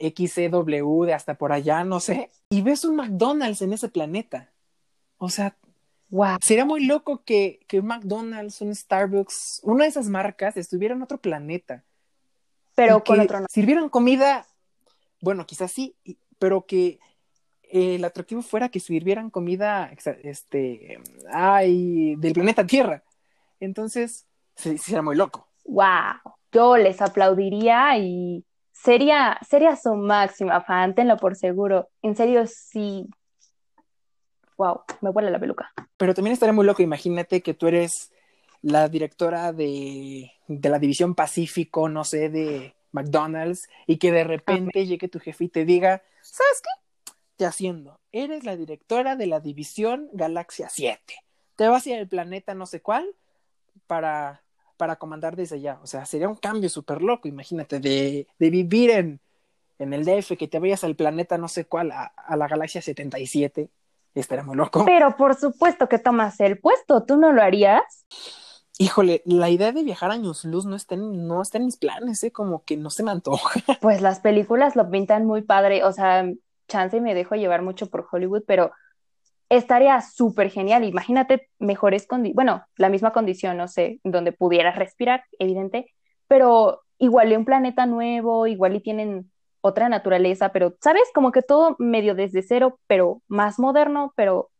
XCW 0.00 1.04
de 1.04 1.14
hasta 1.14 1.34
por 1.34 1.52
allá, 1.52 1.84
no 1.84 2.00
sé, 2.00 2.30
y 2.50 2.62
ves 2.62 2.84
un 2.84 2.96
McDonald's 2.96 3.62
en 3.62 3.72
ese 3.72 3.88
planeta. 3.88 4.50
O 5.18 5.28
sea, 5.28 5.56
Wow. 6.10 6.38
sería 6.40 6.64
muy 6.64 6.86
loco 6.86 7.22
que, 7.22 7.60
que 7.68 7.80
un 7.80 7.86
McDonald's, 7.86 8.62
un 8.62 8.74
Starbucks, 8.74 9.60
una 9.62 9.84
de 9.84 9.90
esas 9.90 10.08
marcas 10.08 10.56
estuviera 10.56 10.94
en 10.94 11.02
otro 11.02 11.18
planeta. 11.18 11.84
Pero 12.74 13.04
con 13.04 13.16
que 13.16 13.22
otro 13.22 13.36
nombre. 13.38 13.52
Sirvieran 13.52 13.88
comida, 13.90 14.46
bueno, 15.20 15.46
quizás 15.46 15.70
sí, 15.70 15.96
pero 16.38 16.64
que 16.64 16.98
el 17.70 18.04
atractivo 18.04 18.42
fuera 18.42 18.68
que 18.68 18.80
sirvieran 18.80 19.30
comida, 19.30 19.92
este, 20.22 21.00
ay, 21.32 22.16
del 22.16 22.32
planeta 22.32 22.66
Tierra. 22.66 23.02
Entonces, 23.60 24.26
sí, 24.54 24.78
sí 24.78 24.78
sería 24.78 25.02
muy 25.02 25.16
loco. 25.16 25.48
Wow. 25.64 26.34
Yo 26.50 26.76
les 26.76 27.02
aplaudiría 27.02 27.98
y 27.98 28.44
sería, 28.72 29.38
sería 29.46 29.76
su 29.76 29.94
máxima 29.94 30.62
fan, 30.62 30.94
tenlo 30.94 31.16
por 31.16 31.36
seguro. 31.36 31.88
En 32.02 32.16
serio, 32.16 32.46
sí. 32.46 33.06
Wow, 34.56 34.82
me 35.02 35.10
huele 35.10 35.30
la 35.30 35.38
peluca. 35.38 35.72
Pero 35.96 36.14
también 36.14 36.32
estaría 36.32 36.52
muy 36.52 36.64
loco, 36.64 36.82
imagínate 36.82 37.42
que 37.42 37.54
tú 37.54 37.66
eres 37.66 38.12
la 38.62 38.88
directora 38.88 39.52
de, 39.52 40.32
de 40.48 40.68
la 40.68 40.78
división 40.78 41.14
Pacífico, 41.14 41.88
no 41.88 42.02
sé, 42.04 42.28
de 42.28 42.74
McDonald's, 42.92 43.68
y 43.86 43.98
que 43.98 44.10
de 44.10 44.24
repente 44.24 44.86
llegue 44.86 45.08
tu 45.08 45.20
jefe 45.20 45.44
y 45.44 45.48
te 45.48 45.64
diga, 45.64 46.02
¿sabes 46.22 46.62
qué? 46.62 46.87
Haciendo, 47.46 48.00
eres 48.12 48.44
la 48.44 48.56
directora 48.56 49.16
de 49.16 49.26
la 49.26 49.40
división 49.40 50.08
Galaxia 50.12 50.68
7. 50.68 51.00
Te 51.56 51.68
vas 51.68 51.86
a 51.86 51.90
ir 51.90 51.98
al 51.98 52.08
planeta 52.08 52.54
no 52.54 52.66
sé 52.66 52.80
cuál 52.80 53.06
para, 53.86 54.42
para 54.76 54.96
comandar 54.96 55.36
desde 55.36 55.56
allá. 55.56 55.78
O 55.82 55.86
sea, 55.86 56.06
sería 56.06 56.28
un 56.28 56.36
cambio 56.36 56.68
súper 56.68 57.02
loco, 57.02 57.28
imagínate, 57.28 57.80
de, 57.80 58.26
de 58.38 58.50
vivir 58.50 58.90
en, 58.90 59.20
en 59.78 59.92
el 59.92 60.04
DF, 60.04 60.36
que 60.36 60.48
te 60.48 60.58
vayas 60.58 60.84
al 60.84 60.96
planeta 60.96 61.38
no 61.38 61.48
sé 61.48 61.66
cuál, 61.66 61.92
a, 61.92 62.04
a 62.04 62.36
la 62.36 62.48
Galaxia 62.48 62.82
77. 62.82 63.70
Estaría 64.14 64.44
muy 64.44 64.56
loco. 64.56 64.84
Pero 64.84 65.16
por 65.16 65.36
supuesto 65.36 65.88
que 65.88 65.98
tomas 65.98 66.40
el 66.40 66.58
puesto, 66.58 67.04
¿tú 67.04 67.16
no 67.16 67.32
lo 67.32 67.42
harías? 67.42 68.06
Híjole, 68.78 69.22
la 69.24 69.50
idea 69.50 69.72
de 69.72 69.82
viajar 69.82 70.12
años 70.12 70.44
luz 70.44 70.64
no 70.64 70.76
está 70.76 70.94
en, 70.94 71.26
no 71.26 71.42
está 71.42 71.58
en 71.58 71.64
mis 71.64 71.76
planes, 71.76 72.22
¿eh? 72.22 72.30
Como 72.30 72.62
que 72.64 72.76
no 72.76 72.90
se 72.90 73.02
me 73.02 73.10
antoja. 73.10 73.60
Pues 73.80 74.00
las 74.00 74.20
películas 74.20 74.76
lo 74.76 74.88
pintan 74.88 75.26
muy 75.26 75.42
padre, 75.42 75.82
o 75.82 75.92
sea, 75.92 76.24
chance 76.68 77.00
me 77.00 77.14
dejo 77.14 77.34
llevar 77.34 77.62
mucho 77.62 77.88
por 77.88 78.06
Hollywood, 78.10 78.44
pero 78.46 78.70
estaría 79.48 80.00
súper 80.00 80.50
genial. 80.50 80.84
Imagínate 80.84 81.48
mejores 81.58 82.06
condiciones, 82.06 82.34
bueno, 82.36 82.64
la 82.76 82.88
misma 82.88 83.12
condición, 83.12 83.56
no 83.56 83.68
sé, 83.68 84.00
donde 84.04 84.32
pudieras 84.32 84.76
respirar, 84.76 85.24
evidente, 85.38 85.92
pero 86.28 86.82
igual 86.98 87.32
y 87.32 87.36
un 87.36 87.44
planeta 87.44 87.86
nuevo, 87.86 88.46
igual 88.46 88.76
y 88.76 88.80
tienen 88.80 89.30
otra 89.60 89.88
naturaleza, 89.88 90.50
pero, 90.50 90.74
¿sabes? 90.80 91.02
Como 91.14 91.32
que 91.32 91.42
todo 91.42 91.76
medio 91.78 92.14
desde 92.14 92.42
cero, 92.42 92.78
pero 92.86 93.22
más 93.28 93.58
moderno, 93.58 94.12
pero 94.16 94.50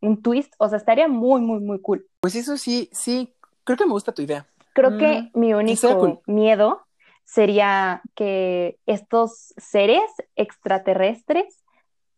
un 0.00 0.22
twist, 0.22 0.52
o 0.58 0.68
sea, 0.68 0.78
estaría 0.78 1.08
muy, 1.08 1.40
muy, 1.40 1.60
muy 1.60 1.80
cool. 1.80 2.06
Pues 2.20 2.36
eso 2.36 2.56
sí, 2.56 2.88
sí, 2.92 3.34
creo 3.64 3.76
que 3.76 3.86
me 3.86 3.92
gusta 3.92 4.12
tu 4.12 4.22
idea. 4.22 4.46
Creo 4.74 4.98
que 4.98 5.30
Mm, 5.34 5.38
mi 5.38 5.54
único 5.54 5.98
cool. 5.98 6.20
miedo 6.26 6.83
sería 7.24 8.02
que 8.14 8.78
estos 8.86 9.54
seres 9.56 10.02
extraterrestres 10.36 11.64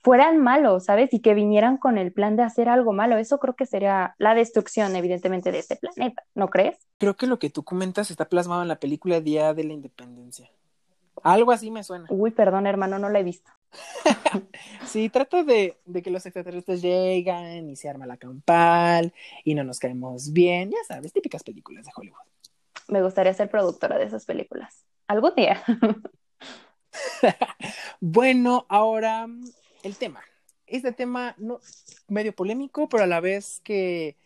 fueran 0.06 0.38
malos, 0.38 0.84
¿sabes? 0.84 1.12
Y 1.12 1.20
que 1.20 1.34
vinieran 1.34 1.78
con 1.78 1.98
el 1.98 2.12
plan 2.12 2.36
de 2.36 2.44
hacer 2.44 2.68
algo 2.68 2.92
malo. 2.92 3.16
Eso 3.18 3.38
creo 3.38 3.56
que 3.56 3.66
sería 3.66 4.14
la 4.18 4.36
destrucción, 4.36 4.94
evidentemente, 4.94 5.50
de 5.50 5.58
este 5.58 5.74
planeta, 5.74 6.22
¿no 6.34 6.48
crees? 6.48 6.76
Creo 6.98 7.16
que 7.16 7.26
lo 7.26 7.40
que 7.40 7.50
tú 7.50 7.64
comentas 7.64 8.12
está 8.12 8.28
plasmado 8.28 8.62
en 8.62 8.68
la 8.68 8.78
película 8.78 9.20
Día 9.20 9.52
de 9.52 9.64
la 9.64 9.72
Independencia. 9.72 10.48
Algo 11.24 11.50
así 11.50 11.72
me 11.72 11.82
suena. 11.82 12.06
Uy, 12.08 12.30
perdón, 12.30 12.68
hermano, 12.68 13.00
no 13.00 13.08
la 13.08 13.18
he 13.18 13.24
visto. 13.24 13.50
Sí, 14.86 15.08
trata 15.08 15.42
de, 15.42 15.76
de 15.84 16.02
que 16.02 16.10
los 16.12 16.24
extraterrestres 16.24 16.80
llegan 16.80 17.68
y 17.68 17.74
se 17.74 17.88
arma 17.88 18.06
la 18.06 18.16
campal 18.16 19.12
y 19.42 19.54
no 19.54 19.64
nos 19.64 19.80
caemos 19.80 20.32
bien. 20.32 20.70
Ya 20.70 20.78
sabes, 20.86 21.12
típicas 21.12 21.42
películas 21.42 21.84
de 21.84 21.90
Hollywood. 21.94 22.18
Me 22.86 23.02
gustaría 23.02 23.34
ser 23.34 23.50
productora 23.50 23.98
de 23.98 24.04
esas 24.04 24.24
películas. 24.24 24.86
Algún 25.06 25.34
día. 25.34 25.62
Bueno, 28.00 28.64
ahora 28.68 29.26
el 29.82 29.96
tema. 29.96 30.22
Este 30.66 30.92
tema 30.92 31.34
no 31.38 31.60
medio 32.08 32.34
polémico, 32.34 32.88
pero 32.88 33.04
a 33.04 33.06
la 33.06 33.20
vez 33.20 33.60
que 33.62 34.16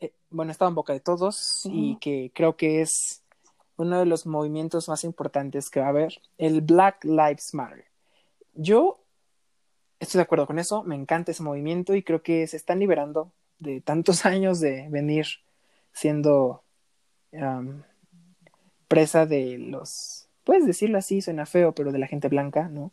eh, 0.00 0.12
bueno, 0.30 0.52
estaba 0.52 0.68
en 0.68 0.74
boca 0.74 0.92
de 0.92 1.00
todos 1.00 1.62
y 1.64 1.96
que 2.00 2.30
creo 2.34 2.56
que 2.56 2.80
es 2.80 3.22
uno 3.76 3.98
de 3.98 4.06
los 4.06 4.26
movimientos 4.26 4.88
más 4.88 5.04
importantes 5.04 5.70
que 5.70 5.80
va 5.80 5.86
a 5.86 5.90
haber, 5.90 6.20
el 6.38 6.60
Black 6.60 7.04
Lives 7.04 7.54
Matter. 7.54 7.86
Yo 8.54 9.02
estoy 9.98 10.18
de 10.18 10.22
acuerdo 10.22 10.46
con 10.46 10.58
eso, 10.58 10.82
me 10.82 10.94
encanta 10.94 11.32
ese 11.32 11.42
movimiento 11.42 11.94
y 11.94 12.02
creo 12.02 12.22
que 12.22 12.46
se 12.46 12.56
están 12.56 12.78
liberando 12.80 13.32
de 13.58 13.80
tantos 13.80 14.26
años 14.26 14.60
de 14.60 14.88
venir 14.90 15.26
siendo 15.92 16.64
um, 17.32 17.82
presa 18.92 19.24
de 19.24 19.56
los, 19.56 20.28
puedes 20.44 20.66
decirlo 20.66 20.98
así, 20.98 21.22
suena 21.22 21.46
feo, 21.46 21.72
pero 21.72 21.92
de 21.92 21.98
la 21.98 22.06
gente 22.06 22.28
blanca, 22.28 22.68
¿no? 22.68 22.92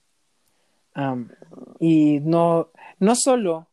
Y 1.79 2.21
no, 2.21 2.69
no 2.99 3.15
solo, 3.15 3.67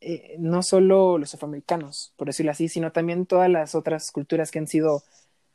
eh, 0.00 0.36
no 0.38 0.62
solo 0.62 1.18
los 1.18 1.34
afroamericanos, 1.34 2.14
por 2.16 2.28
decirlo 2.28 2.52
así, 2.52 2.68
sino 2.68 2.92
también 2.92 3.26
todas 3.26 3.50
las 3.50 3.74
otras 3.74 4.12
culturas 4.12 4.52
que 4.52 4.60
han 4.60 4.68
sido 4.68 5.02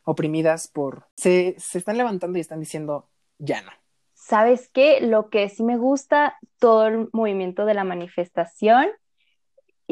oprimidas 0.04 0.68
por, 0.68 1.08
se, 1.16 1.56
se 1.58 1.78
están 1.78 1.98
levantando 1.98 2.38
y 2.38 2.42
están 2.42 2.60
diciendo, 2.60 3.08
ya 3.38 3.62
no. 3.62 3.72
¿Sabes 4.14 4.70
qué? 4.74 5.00
Lo 5.00 5.30
que 5.30 5.48
sí 5.48 5.64
me 5.64 5.78
gusta, 5.78 6.38
todo 6.60 6.88
el 6.88 7.10
movimiento 7.14 7.66
de 7.66 7.76
la 7.76 7.86
manifestación 7.86 8.90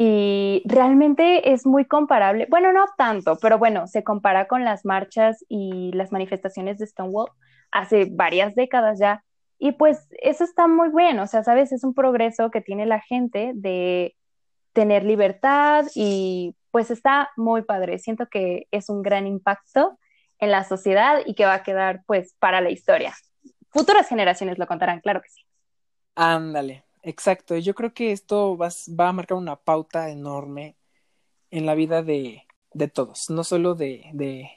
y 0.04 0.64
realmente 0.64 1.52
es 1.52 1.64
muy 1.64 1.84
comparable, 1.84 2.48
bueno, 2.50 2.72
no 2.72 2.86
tanto, 2.98 3.38
pero 3.40 3.56
bueno, 3.56 3.86
se 3.86 4.02
compara 4.02 4.48
con 4.48 4.64
las 4.64 4.84
marchas 4.84 5.44
y 5.48 5.92
las 5.92 6.10
manifestaciones 6.10 6.78
de 6.78 6.88
Stonewall 6.88 7.30
hace 7.70 8.08
varias 8.10 8.56
décadas 8.56 8.98
ya. 8.98 9.22
Y 9.60 9.70
pues 9.70 10.08
eso 10.20 10.42
está 10.42 10.66
muy 10.66 10.88
bueno, 10.88 11.22
o 11.22 11.26
sea, 11.28 11.44
sabes, 11.44 11.70
es 11.70 11.84
un 11.84 11.94
progreso 11.94 12.50
que 12.50 12.60
tiene 12.60 12.84
la 12.84 13.00
gente 13.00 13.52
de 13.54 14.16
tener 14.72 15.04
libertad 15.04 15.84
y 15.94 16.56
pues 16.72 16.90
está 16.90 17.30
muy 17.36 17.62
padre. 17.62 18.00
Siento 18.00 18.26
que 18.26 18.66
es 18.72 18.88
un 18.88 19.02
gran 19.02 19.28
impacto 19.28 20.00
en 20.40 20.50
la 20.50 20.64
sociedad 20.64 21.20
y 21.24 21.34
que 21.34 21.44
va 21.44 21.54
a 21.54 21.62
quedar 21.62 22.02
pues 22.08 22.34
para 22.40 22.60
la 22.60 22.70
historia. 22.70 23.14
Futuras 23.70 24.08
generaciones 24.08 24.58
lo 24.58 24.66
contarán, 24.66 24.98
claro 24.98 25.22
que 25.22 25.28
sí. 25.28 25.42
Ándale, 26.16 26.82
exacto. 27.02 27.56
Yo 27.56 27.74
creo 27.74 27.92
que 27.92 28.12
esto 28.12 28.56
va, 28.56 28.68
va 28.98 29.08
a 29.08 29.12
marcar 29.12 29.38
una 29.38 29.56
pauta 29.56 30.10
enorme 30.10 30.76
en 31.50 31.66
la 31.66 31.74
vida 31.74 32.02
de, 32.02 32.44
de 32.72 32.88
todos, 32.88 33.28
no 33.28 33.44
solo 33.44 33.74
de, 33.74 34.06
de, 34.12 34.50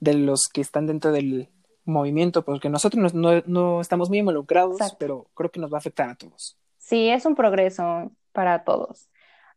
de, 0.00 0.14
los 0.14 0.48
que 0.52 0.60
están 0.60 0.86
dentro 0.86 1.10
del 1.12 1.48
movimiento, 1.84 2.44
porque 2.44 2.68
nosotros 2.68 3.14
no, 3.14 3.42
no, 3.46 3.80
estamos 3.80 4.08
muy 4.08 4.18
involucrados, 4.18 4.74
Exacto. 4.74 4.96
pero 4.98 5.26
creo 5.34 5.50
que 5.50 5.60
nos 5.60 5.72
va 5.72 5.78
a 5.78 5.80
afectar 5.80 6.10
a 6.10 6.14
todos. 6.14 6.58
Sí, 6.78 7.08
es 7.08 7.24
un 7.24 7.34
progreso 7.34 8.12
para 8.32 8.64
todos. 8.64 9.08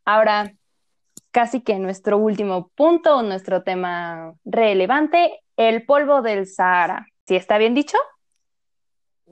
Ahora, 0.05 0.55
casi 1.31 1.61
que 1.61 1.77
nuestro 1.79 2.17
último 2.17 2.69
punto, 2.75 3.21
nuestro 3.21 3.63
tema 3.63 4.33
relevante, 4.45 5.41
el 5.57 5.85
polvo 5.85 6.21
del 6.21 6.47
Sahara. 6.47 7.07
¿Sí 7.27 7.35
está 7.35 7.57
bien 7.57 7.73
dicho? 7.73 7.97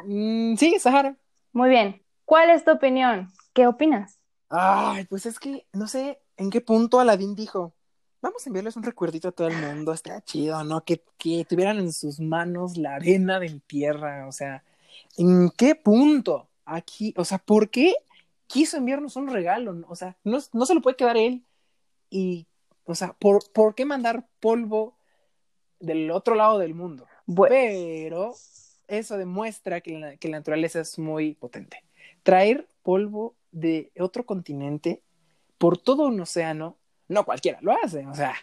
Mm, 0.05 0.55
sí, 0.55 0.79
Sahara. 0.79 1.15
Muy 1.53 1.69
bien. 1.69 2.02
¿Cuál 2.25 2.49
es 2.49 2.63
tu 2.63 2.71
opinión? 2.71 3.31
¿Qué 3.53 3.67
opinas? 3.67 4.19
Ay, 4.49 5.05
pues 5.05 5.25
es 5.25 5.39
que 5.39 5.65
no 5.73 5.87
sé 5.87 6.21
en 6.37 6.49
qué 6.49 6.61
punto 6.61 6.99
Aladín 6.99 7.35
dijo, 7.35 7.73
vamos 8.21 8.45
a 8.45 8.49
enviarles 8.49 8.75
un 8.77 8.83
recuerdito 8.83 9.27
a 9.27 9.31
todo 9.31 9.47
el 9.47 9.57
mundo, 9.57 9.93
está 9.93 10.21
chido, 10.21 10.63
¿no? 10.63 10.83
Que, 10.83 11.03
que 11.17 11.45
tuvieran 11.47 11.77
en 11.77 11.91
sus 11.91 12.19
manos 12.19 12.77
la 12.77 12.95
arena 12.95 13.39
del 13.39 13.61
tierra, 13.61 14.27
o 14.27 14.31
sea, 14.31 14.63
¿en 15.17 15.49
qué 15.57 15.75
punto? 15.75 16.47
Aquí, 16.65 17.13
o 17.17 17.25
sea, 17.25 17.37
¿por 17.39 17.69
qué 17.69 17.95
quiso 18.47 18.77
enviarnos 18.77 19.15
un 19.15 19.27
regalo? 19.27 19.75
O 19.89 19.95
sea, 19.95 20.15
no, 20.23 20.37
no 20.53 20.65
se 20.65 20.75
lo 20.75 20.81
puede 20.81 20.95
quedar 20.95 21.17
él 21.17 21.43
y, 22.09 22.47
o 22.85 22.95
sea, 22.95 23.13
¿por, 23.13 23.51
¿por 23.51 23.75
qué 23.75 23.85
mandar 23.85 24.27
polvo 24.39 24.95
del 25.79 26.09
otro 26.11 26.35
lado 26.35 26.59
del 26.59 26.73
mundo? 26.73 27.07
Bueno. 27.25 27.53
Pero 27.53 28.35
eso 28.87 29.17
demuestra 29.17 29.81
que 29.81 29.99
la, 29.99 30.17
que 30.17 30.29
la 30.29 30.37
naturaleza 30.37 30.79
es 30.79 30.97
muy 30.99 31.33
potente. 31.33 31.83
Traer 32.23 32.67
polvo 32.81 33.35
de 33.51 33.91
otro 33.99 34.25
continente 34.25 35.01
por 35.57 35.77
todo 35.77 36.07
un 36.07 36.19
océano, 36.19 36.77
no 37.07 37.23
cualquiera 37.23 37.59
lo 37.61 37.71
hace, 37.71 38.05
o 38.07 38.13
sea, 38.13 38.33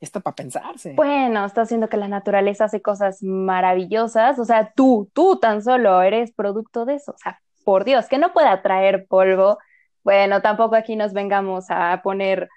Esto 0.00 0.20
para 0.20 0.36
pensarse. 0.36 0.92
Bueno, 0.94 1.44
está 1.46 1.62
haciendo 1.62 1.88
que 1.88 1.96
la 1.96 2.08
naturaleza 2.08 2.64
hace 2.64 2.82
cosas 2.82 3.22
maravillosas. 3.22 4.38
O 4.38 4.44
sea, 4.44 4.72
tú, 4.74 5.08
tú 5.14 5.38
tan 5.38 5.62
solo 5.62 6.02
eres 6.02 6.32
producto 6.32 6.84
de 6.84 6.96
eso. 6.96 7.12
O 7.12 7.18
sea, 7.18 7.40
por 7.64 7.84
Dios, 7.84 8.06
que 8.06 8.18
no 8.18 8.32
pueda 8.34 8.60
traer 8.60 9.06
polvo. 9.06 9.58
Bueno, 10.02 10.42
tampoco 10.42 10.74
aquí 10.74 10.96
nos 10.96 11.14
vengamos 11.14 11.66
a 11.70 12.02
poner 12.02 12.50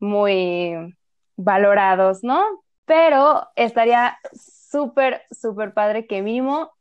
muy 0.00 0.74
valorados, 1.36 2.22
¿no? 2.22 2.44
Pero 2.84 3.48
estaría 3.56 4.18
súper, 4.34 5.22
súper 5.30 5.72
padre 5.72 6.06
que 6.06 6.20
Mimo 6.20 6.72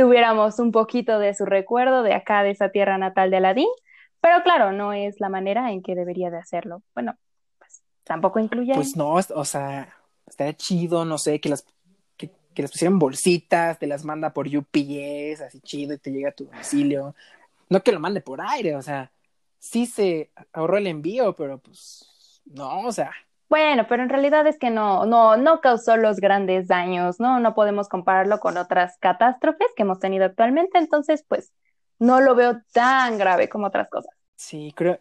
tuviéramos 0.00 0.58
un 0.58 0.72
poquito 0.72 1.18
de 1.18 1.34
su 1.34 1.44
recuerdo 1.44 2.02
de 2.02 2.14
acá, 2.14 2.42
de 2.42 2.52
esa 2.52 2.70
tierra 2.70 2.96
natal 2.96 3.30
de 3.30 3.36
Aladín. 3.36 3.68
Pero 4.22 4.42
claro, 4.42 4.72
no 4.72 4.94
es 4.94 5.20
la 5.20 5.28
manera 5.28 5.72
en 5.72 5.82
que 5.82 5.94
debería 5.94 6.30
de 6.30 6.38
hacerlo. 6.38 6.82
Bueno, 6.94 7.18
pues 7.58 7.82
tampoco 8.04 8.38
incluye. 8.38 8.74
Pues 8.74 8.96
no, 8.96 9.10
o 9.12 9.44
sea, 9.44 9.94
estaría 10.26 10.56
chido, 10.56 11.04
no 11.04 11.18
sé, 11.18 11.38
que 11.38 11.50
las, 11.50 11.66
que, 12.16 12.30
que 12.54 12.62
las 12.62 12.70
pusieran 12.70 12.98
bolsitas, 12.98 13.78
te 13.78 13.86
las 13.86 14.02
manda 14.02 14.32
por 14.32 14.46
UPS, 14.46 15.42
así 15.42 15.60
chido, 15.60 15.92
y 15.92 15.98
te 15.98 16.10
llega 16.10 16.30
a 16.30 16.32
tu 16.32 16.46
domicilio. 16.46 17.14
No 17.68 17.82
que 17.82 17.92
lo 17.92 18.00
mande 18.00 18.22
por 18.22 18.40
aire, 18.40 18.76
o 18.76 18.82
sea, 18.82 19.12
sí 19.58 19.84
se 19.84 20.30
ahorró 20.54 20.78
el 20.78 20.86
envío, 20.86 21.34
pero 21.34 21.58
pues 21.58 22.40
no, 22.46 22.86
o 22.86 22.92
sea. 22.92 23.12
Bueno, 23.50 23.84
pero 23.88 24.04
en 24.04 24.08
realidad 24.08 24.46
es 24.46 24.58
que 24.58 24.70
no, 24.70 25.06
no, 25.06 25.36
no 25.36 25.60
causó 25.60 25.96
los 25.96 26.18
grandes 26.18 26.68
daños, 26.68 27.18
¿no? 27.18 27.40
No 27.40 27.52
podemos 27.52 27.88
compararlo 27.88 28.38
con 28.38 28.56
otras 28.56 28.96
catástrofes 28.98 29.66
que 29.76 29.82
hemos 29.82 29.98
tenido 29.98 30.24
actualmente, 30.24 30.78
entonces, 30.78 31.24
pues, 31.26 31.52
no 31.98 32.20
lo 32.20 32.36
veo 32.36 32.62
tan 32.72 33.18
grave 33.18 33.48
como 33.48 33.66
otras 33.66 33.90
cosas. 33.90 34.14
Sí, 34.36 34.72
creo, 34.76 35.00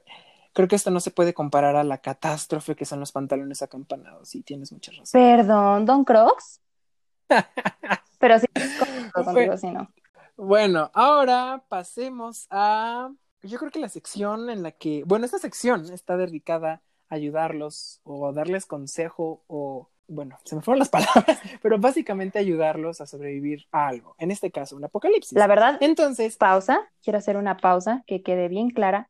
creo 0.53 0.67
que 0.67 0.75
esto 0.75 0.89
no 0.89 0.99
se 0.99 1.11
puede 1.11 1.35
comparar 1.35 1.75
a 1.75 1.83
la 1.83 1.99
catástrofe 1.99 2.75
que 2.75 2.85
son 2.85 2.99
los 2.99 3.11
pantalones 3.11 3.61
acampanados. 3.61 4.29
Sí, 4.29 4.41
tienes 4.41 4.71
mucha 4.71 4.93
razón. 4.93 5.05
Perdón, 5.13 5.85
Don 5.85 6.03
Crocs. 6.03 6.59
Pero 8.19 8.39
sí, 8.39 8.47
contigo, 9.13 9.57
sí, 9.57 9.69
no. 9.69 9.93
Bueno, 10.35 10.89
ahora 10.95 11.63
pasemos 11.69 12.47
a. 12.49 13.11
Yo 13.43 13.59
creo 13.59 13.69
que 13.71 13.79
la 13.79 13.89
sección 13.89 14.49
en 14.49 14.63
la 14.63 14.71
que. 14.71 15.03
Bueno, 15.05 15.25
esta 15.25 15.37
sección 15.37 15.85
está 15.93 16.17
dedicada 16.17 16.73
a 16.73 16.81
ayudarlos 17.09 18.01
o 18.03 18.31
darles 18.33 18.65
consejo 18.65 19.43
o. 19.47 19.89
Bueno, 20.11 20.39
se 20.43 20.55
me 20.55 20.63
fueron 20.63 20.79
las 20.79 20.89
palabras, 20.89 21.39
pero 21.61 21.77
básicamente 21.77 22.39
ayudarlos 22.39 22.99
a 22.99 23.05
sobrevivir 23.05 23.67
a 23.71 23.87
algo. 23.87 24.15
En 24.17 24.31
este 24.31 24.49
caso, 24.49 24.75
un 24.75 24.83
apocalipsis. 24.83 25.37
La 25.37 25.45
verdad, 25.45 25.77
Entonces, 25.81 26.35
pausa. 26.37 26.79
Quiero 27.03 27.19
hacer 27.19 27.37
una 27.37 27.57
pausa 27.57 28.03
que 28.07 28.23
quede 28.23 28.47
bien 28.47 28.69
clara. 28.71 29.09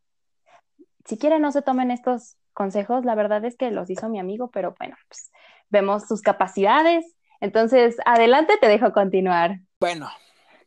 Si 1.05 1.17
quieren, 1.17 1.41
no 1.41 1.51
se 1.53 1.61
tomen 1.61 1.89
estos 1.91 2.35
consejos. 2.53 3.05
La 3.05 3.15
verdad 3.15 3.43
es 3.45 3.55
que 3.55 3.71
los 3.71 3.89
hizo 3.89 4.09
mi 4.09 4.19
amigo, 4.19 4.49
pero 4.51 4.75
bueno, 4.77 4.97
pues 5.07 5.31
vemos 5.69 6.05
sus 6.07 6.21
capacidades. 6.21 7.05
Entonces, 7.39 7.95
adelante, 8.05 8.57
te 8.59 8.67
dejo 8.67 8.91
continuar. 8.91 9.59
bueno, 9.79 10.09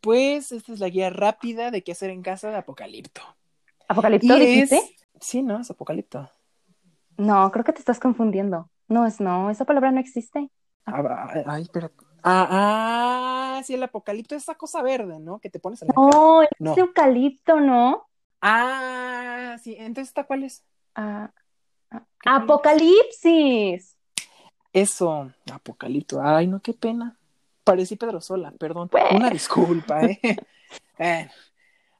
pues 0.00 0.50
esta 0.50 0.72
es 0.72 0.80
la 0.80 0.88
guía 0.88 1.10
rápida 1.10 1.70
de 1.70 1.84
qué 1.84 1.92
hacer 1.92 2.08
en 2.10 2.22
casa 2.22 2.48
de 2.50 2.56
Apocalipto. 2.56 3.20
¿Apocalipto 3.86 4.34
dijiste? 4.38 4.76
es- 4.76 4.94
Sí, 5.20 5.42
¿no? 5.42 5.60
Es 5.60 5.70
Apocalipto. 5.70 6.28
No, 7.16 7.50
creo 7.52 7.64
que 7.64 7.72
te 7.72 7.80
estás 7.80 8.00
confundiendo. 8.00 8.68
No, 8.88 9.06
es 9.06 9.20
no, 9.20 9.50
esa 9.50 9.64
palabra 9.64 9.90
no 9.92 10.00
existe. 10.00 10.50
Ah, 10.86 11.28
ay, 11.46 11.62
espera. 11.62 11.90
Ah, 12.24 13.56
ah, 13.58 13.62
sí, 13.64 13.74
el 13.74 13.82
apocalipto 13.82 14.34
es 14.34 14.42
esa 14.42 14.54
cosa 14.54 14.82
verde, 14.82 15.18
¿no? 15.18 15.38
Que 15.40 15.50
te 15.50 15.58
pones 15.58 15.82
en 15.82 15.88
la 15.88 15.94
cara. 15.94 16.08
No, 16.12 16.42
es 16.42 16.48
No. 16.58 16.76
eucalipto, 16.76 17.60
¿no? 17.60 18.06
Ah, 18.40 19.56
sí, 19.62 19.76
entonces 19.78 20.08
¿esta 20.08 20.24
cuál 20.24 20.44
es? 20.44 20.64
Ah, 20.94 21.30
ah. 21.90 22.02
Apocalipsis. 22.24 23.96
Eso, 24.72 25.30
apocalipto. 25.52 26.20
Ay, 26.22 26.46
no, 26.46 26.60
qué 26.60 26.72
pena. 26.72 27.16
Parecí 27.64 27.96
Pedro 27.96 28.20
Sola, 28.20 28.52
perdón. 28.52 28.88
Bueno. 28.90 29.16
Una 29.16 29.30
disculpa, 29.30 30.04
¿eh? 30.04 30.20
Bueno, 30.98 31.30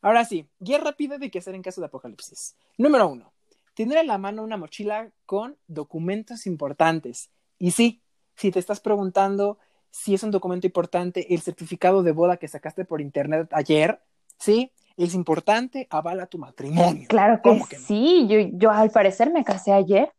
ahora 0.01 0.25
sí, 0.25 0.47
guía 0.61 0.79
rápida 0.79 1.19
de 1.19 1.31
qué 1.31 1.39
hacer 1.41 1.55
en 1.55 1.63
caso 1.63 1.81
de 1.81 1.89
apocalipsis. 1.89 2.57
Número 2.79 3.09
uno, 3.09 3.33
tener 3.75 3.99
a 3.99 4.03
la 4.03 4.19
mano 4.19 4.43
una 4.43 4.57
mochila 4.57 5.11
con 5.27 5.57
documentos 5.67 6.47
importantes. 6.47 7.31
Y 7.59 7.71
sí, 7.73 8.03
si 8.37 8.51
te 8.51 8.59
estás 8.59 8.81
preguntando 8.81 9.59
si 9.91 10.15
es 10.15 10.23
un 10.23 10.31
documento 10.31 10.67
importante 10.67 11.35
el 11.35 11.41
certificado 11.43 12.03
de 12.03 12.13
boda 12.13 12.39
que 12.39 12.49
sacaste 12.49 12.85
por 12.85 13.01
internet 13.01 13.49
ayer, 13.53 14.03
sí, 14.39 14.73
es 14.97 15.15
importante, 15.15 15.87
avala 15.91 16.27
tu 16.27 16.39
matrimonio. 16.39 17.07
Claro 17.09 17.37
que, 17.37 17.49
¿Cómo 17.49 17.67
que 17.67 17.79
no? 17.79 17.85
sí, 17.85 18.27
yo, 18.29 18.39
yo 18.53 18.71
al 18.71 18.91
parecer 18.91 19.31
me 19.31 19.45
casé 19.45 19.73
ayer. 19.73 20.13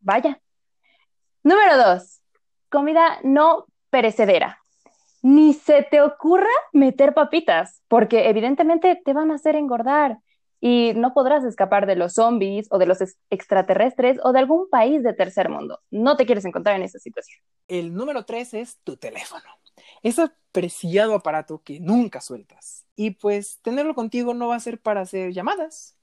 Vaya. 0.00 0.40
Número 1.42 1.76
dos, 1.76 2.20
comida 2.68 3.18
no 3.22 3.66
perecedera. 3.90 4.58
Ni 5.22 5.52
se 5.52 5.82
te 5.82 6.00
ocurra 6.00 6.48
meter 6.72 7.12
papitas, 7.12 7.82
porque 7.88 8.28
evidentemente 8.28 9.00
te 9.04 9.12
van 9.12 9.30
a 9.30 9.34
hacer 9.34 9.54
engordar 9.54 10.18
y 10.60 10.92
no 10.94 11.14
podrás 11.14 11.44
escapar 11.44 11.86
de 11.86 11.96
los 11.96 12.14
zombies 12.14 12.68
o 12.70 12.78
de 12.78 12.86
los 12.86 13.00
ex- 13.00 13.16
extraterrestres 13.30 14.18
o 14.22 14.32
de 14.32 14.38
algún 14.40 14.68
país 14.68 15.02
de 15.02 15.14
tercer 15.14 15.48
mundo. 15.48 15.80
No 15.90 16.16
te 16.16 16.26
quieres 16.26 16.44
encontrar 16.44 16.76
en 16.76 16.82
esa 16.82 16.98
situación. 16.98 17.42
El 17.68 17.94
número 17.94 18.24
tres 18.24 18.54
es 18.54 18.78
tu 18.84 18.96
teléfono. 18.96 19.44
Ese 20.02 20.30
preciado 20.52 21.14
aparato 21.14 21.62
que 21.62 21.80
nunca 21.80 22.20
sueltas. 22.20 22.84
Y 22.96 23.12
pues 23.12 23.58
tenerlo 23.62 23.94
contigo 23.94 24.34
no 24.34 24.48
va 24.48 24.56
a 24.56 24.60
ser 24.60 24.80
para 24.80 25.00
hacer 25.00 25.32
llamadas. 25.32 25.96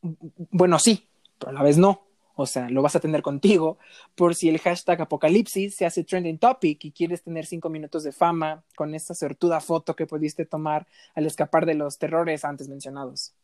Bueno, 0.00 0.78
sí, 0.78 1.08
pero 1.38 1.50
a 1.50 1.54
la 1.54 1.62
vez 1.62 1.78
no. 1.78 2.02
O 2.34 2.46
sea, 2.46 2.70
lo 2.70 2.80
vas 2.80 2.96
a 2.96 3.00
tener 3.00 3.20
contigo 3.20 3.78
por 4.14 4.34
si 4.34 4.48
el 4.48 4.58
hashtag 4.58 5.02
apocalipsis 5.02 5.76
se 5.76 5.84
hace 5.84 6.02
trending 6.02 6.38
topic 6.38 6.82
y 6.86 6.90
quieres 6.90 7.22
tener 7.22 7.44
cinco 7.44 7.68
minutos 7.68 8.04
de 8.04 8.12
fama 8.12 8.64
con 8.74 8.94
esta 8.94 9.14
sortuda 9.14 9.60
foto 9.60 9.94
que 9.94 10.06
pudiste 10.06 10.46
tomar 10.46 10.86
al 11.14 11.26
escapar 11.26 11.66
de 11.66 11.74
los 11.74 11.98
terrores 11.98 12.44
antes 12.44 12.68
mencionados. 12.68 13.34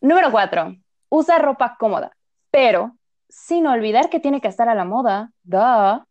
Número 0.00 0.30
cuatro, 0.30 0.76
usa 1.08 1.38
ropa 1.38 1.76
cómoda, 1.78 2.16
pero 2.50 2.96
sin 3.28 3.66
olvidar 3.66 4.10
que 4.10 4.20
tiene 4.20 4.40
que 4.40 4.48
estar 4.48 4.68
a 4.68 4.74
la 4.74 4.84
moda. 4.84 5.32
Duh. 5.42 6.04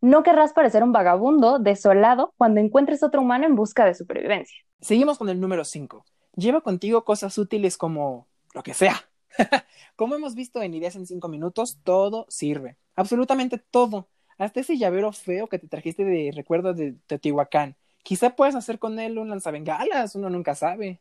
No 0.00 0.22
querrás 0.22 0.52
parecer 0.52 0.82
un 0.82 0.92
vagabundo 0.92 1.58
desolado 1.58 2.32
cuando 2.36 2.60
encuentres 2.60 3.02
otro 3.02 3.20
humano 3.20 3.46
en 3.46 3.56
busca 3.56 3.84
de 3.84 3.94
supervivencia. 3.94 4.58
Seguimos 4.80 5.18
con 5.18 5.28
el 5.28 5.40
número 5.40 5.64
5. 5.64 6.04
Lleva 6.36 6.60
contigo 6.60 7.04
cosas 7.04 7.36
útiles 7.36 7.76
como 7.76 8.28
lo 8.54 8.62
que 8.62 8.74
sea. 8.74 9.08
como 9.96 10.14
hemos 10.14 10.34
visto 10.36 10.62
en 10.62 10.74
Ideas 10.74 10.94
en 10.94 11.06
5 11.06 11.28
minutos, 11.28 11.80
todo 11.82 12.26
sirve. 12.28 12.76
Absolutamente 12.94 13.58
todo. 13.58 14.08
Hasta 14.38 14.60
ese 14.60 14.76
llavero 14.76 15.12
feo 15.12 15.48
que 15.48 15.58
te 15.58 15.66
trajiste 15.66 16.04
de 16.04 16.30
recuerdo 16.32 16.74
de 16.74 16.94
Teotihuacán. 17.06 17.76
Quizá 18.04 18.36
puedas 18.36 18.54
hacer 18.54 18.78
con 18.78 19.00
él 19.00 19.18
un 19.18 19.28
lanzabengalas, 19.28 20.14
uno 20.14 20.30
nunca 20.30 20.54
sabe. 20.54 21.00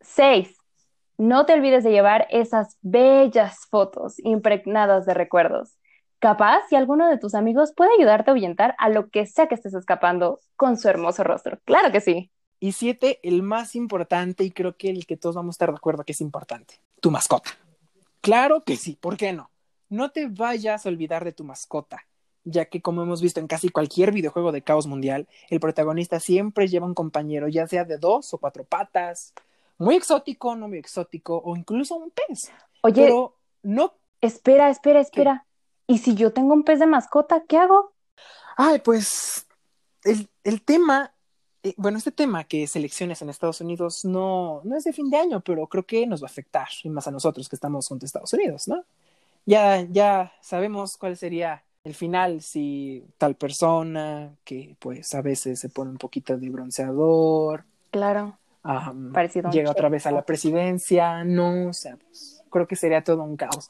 Seis, 0.00 0.56
no 1.20 1.44
te 1.44 1.52
olvides 1.52 1.84
de 1.84 1.90
llevar 1.90 2.26
esas 2.30 2.78
bellas 2.80 3.66
fotos 3.68 4.14
impregnadas 4.20 5.04
de 5.04 5.12
recuerdos. 5.12 5.76
Capaz 6.18 6.62
si 6.70 6.76
alguno 6.76 7.10
de 7.10 7.18
tus 7.18 7.34
amigos 7.34 7.74
puede 7.76 7.90
ayudarte 7.98 8.30
a 8.30 8.32
ahuyentar 8.32 8.74
a 8.78 8.88
lo 8.88 9.10
que 9.10 9.26
sea 9.26 9.46
que 9.46 9.54
estés 9.54 9.74
escapando 9.74 10.40
con 10.56 10.78
su 10.78 10.88
hermoso 10.88 11.22
rostro. 11.22 11.58
Claro 11.66 11.92
que 11.92 12.00
sí. 12.00 12.30
Y 12.58 12.72
siete, 12.72 13.20
el 13.22 13.42
más 13.42 13.74
importante, 13.74 14.44
y 14.44 14.50
creo 14.50 14.78
que 14.78 14.88
el 14.88 15.04
que 15.04 15.18
todos 15.18 15.34
vamos 15.36 15.52
a 15.52 15.56
estar 15.56 15.70
de 15.70 15.76
acuerdo 15.76 16.04
que 16.04 16.12
es 16.12 16.22
importante, 16.22 16.80
tu 17.00 17.10
mascota. 17.10 17.50
Claro 18.22 18.62
que 18.62 18.76
sí, 18.76 18.96
¿por 18.96 19.18
qué 19.18 19.34
no? 19.34 19.50
No 19.90 20.12
te 20.12 20.26
vayas 20.26 20.86
a 20.86 20.88
olvidar 20.88 21.26
de 21.26 21.32
tu 21.32 21.44
mascota, 21.44 22.06
ya 22.44 22.64
que 22.64 22.80
como 22.80 23.02
hemos 23.02 23.20
visto 23.20 23.40
en 23.40 23.46
casi 23.46 23.68
cualquier 23.68 24.12
videojuego 24.12 24.52
de 24.52 24.62
caos 24.62 24.86
mundial, 24.86 25.28
el 25.50 25.60
protagonista 25.60 26.18
siempre 26.18 26.66
lleva 26.66 26.86
un 26.86 26.94
compañero, 26.94 27.46
ya 27.48 27.66
sea 27.66 27.84
de 27.84 27.98
dos 27.98 28.32
o 28.32 28.38
cuatro 28.38 28.64
patas, 28.64 29.34
muy 29.80 29.96
exótico, 29.96 30.54
no 30.54 30.68
muy 30.68 30.78
exótico, 30.78 31.40
o 31.44 31.56
incluso 31.56 31.96
un 31.96 32.10
pez. 32.10 32.52
Oye, 32.82 33.02
Pero 33.02 33.36
no, 33.62 33.94
espera, 34.20 34.70
espera, 34.70 35.00
espera. 35.00 35.46
¿Y 35.86 35.98
si 35.98 36.14
yo 36.14 36.32
tengo 36.32 36.54
un 36.54 36.62
pez 36.62 36.78
de 36.78 36.86
mascota, 36.86 37.42
qué 37.48 37.58
hago? 37.58 37.92
ay, 38.56 38.78
pues 38.80 39.46
el, 40.04 40.28
el 40.44 40.62
tema, 40.62 41.14
eh, 41.62 41.72
bueno, 41.78 41.96
este 41.96 42.12
tema 42.12 42.44
que 42.44 42.66
selecciones 42.66 43.22
en 43.22 43.30
Estados 43.30 43.62
Unidos 43.62 44.04
no, 44.04 44.60
no 44.64 44.76
es 44.76 44.84
de 44.84 44.92
fin 44.92 45.08
de 45.08 45.16
año, 45.16 45.40
pero 45.40 45.66
creo 45.66 45.86
que 45.86 46.06
nos 46.06 46.22
va 46.22 46.26
a 46.26 46.30
afectar, 46.30 46.68
y 46.84 46.90
más 46.90 47.08
a 47.08 47.10
nosotros 47.10 47.48
que 47.48 47.56
estamos 47.56 47.88
junto 47.88 48.04
a 48.04 48.06
Estados 48.06 48.32
Unidos, 48.34 48.68
¿no? 48.68 48.84
Ya, 49.46 49.80
ya 49.90 50.32
sabemos 50.42 50.98
cuál 50.98 51.16
sería 51.16 51.64
el 51.84 51.94
final 51.94 52.42
si 52.42 53.02
tal 53.16 53.34
persona 53.36 54.36
que 54.44 54.76
pues 54.78 55.14
a 55.14 55.22
veces 55.22 55.58
se 55.58 55.70
pone 55.70 55.90
un 55.90 55.96
poquito 55.96 56.36
de 56.36 56.50
bronceador, 56.50 57.64
Claro, 57.90 58.38
un 58.62 59.12
llega 59.50 59.70
otra 59.70 59.88
vez 59.88 60.06
a 60.06 60.10
la 60.10 60.22
presidencia, 60.22 61.24
no, 61.24 61.68
o 61.68 61.72
sea, 61.72 61.96
pues, 61.96 62.42
creo 62.50 62.66
que 62.66 62.76
sería 62.76 63.02
todo 63.02 63.22
un 63.22 63.36
caos. 63.36 63.68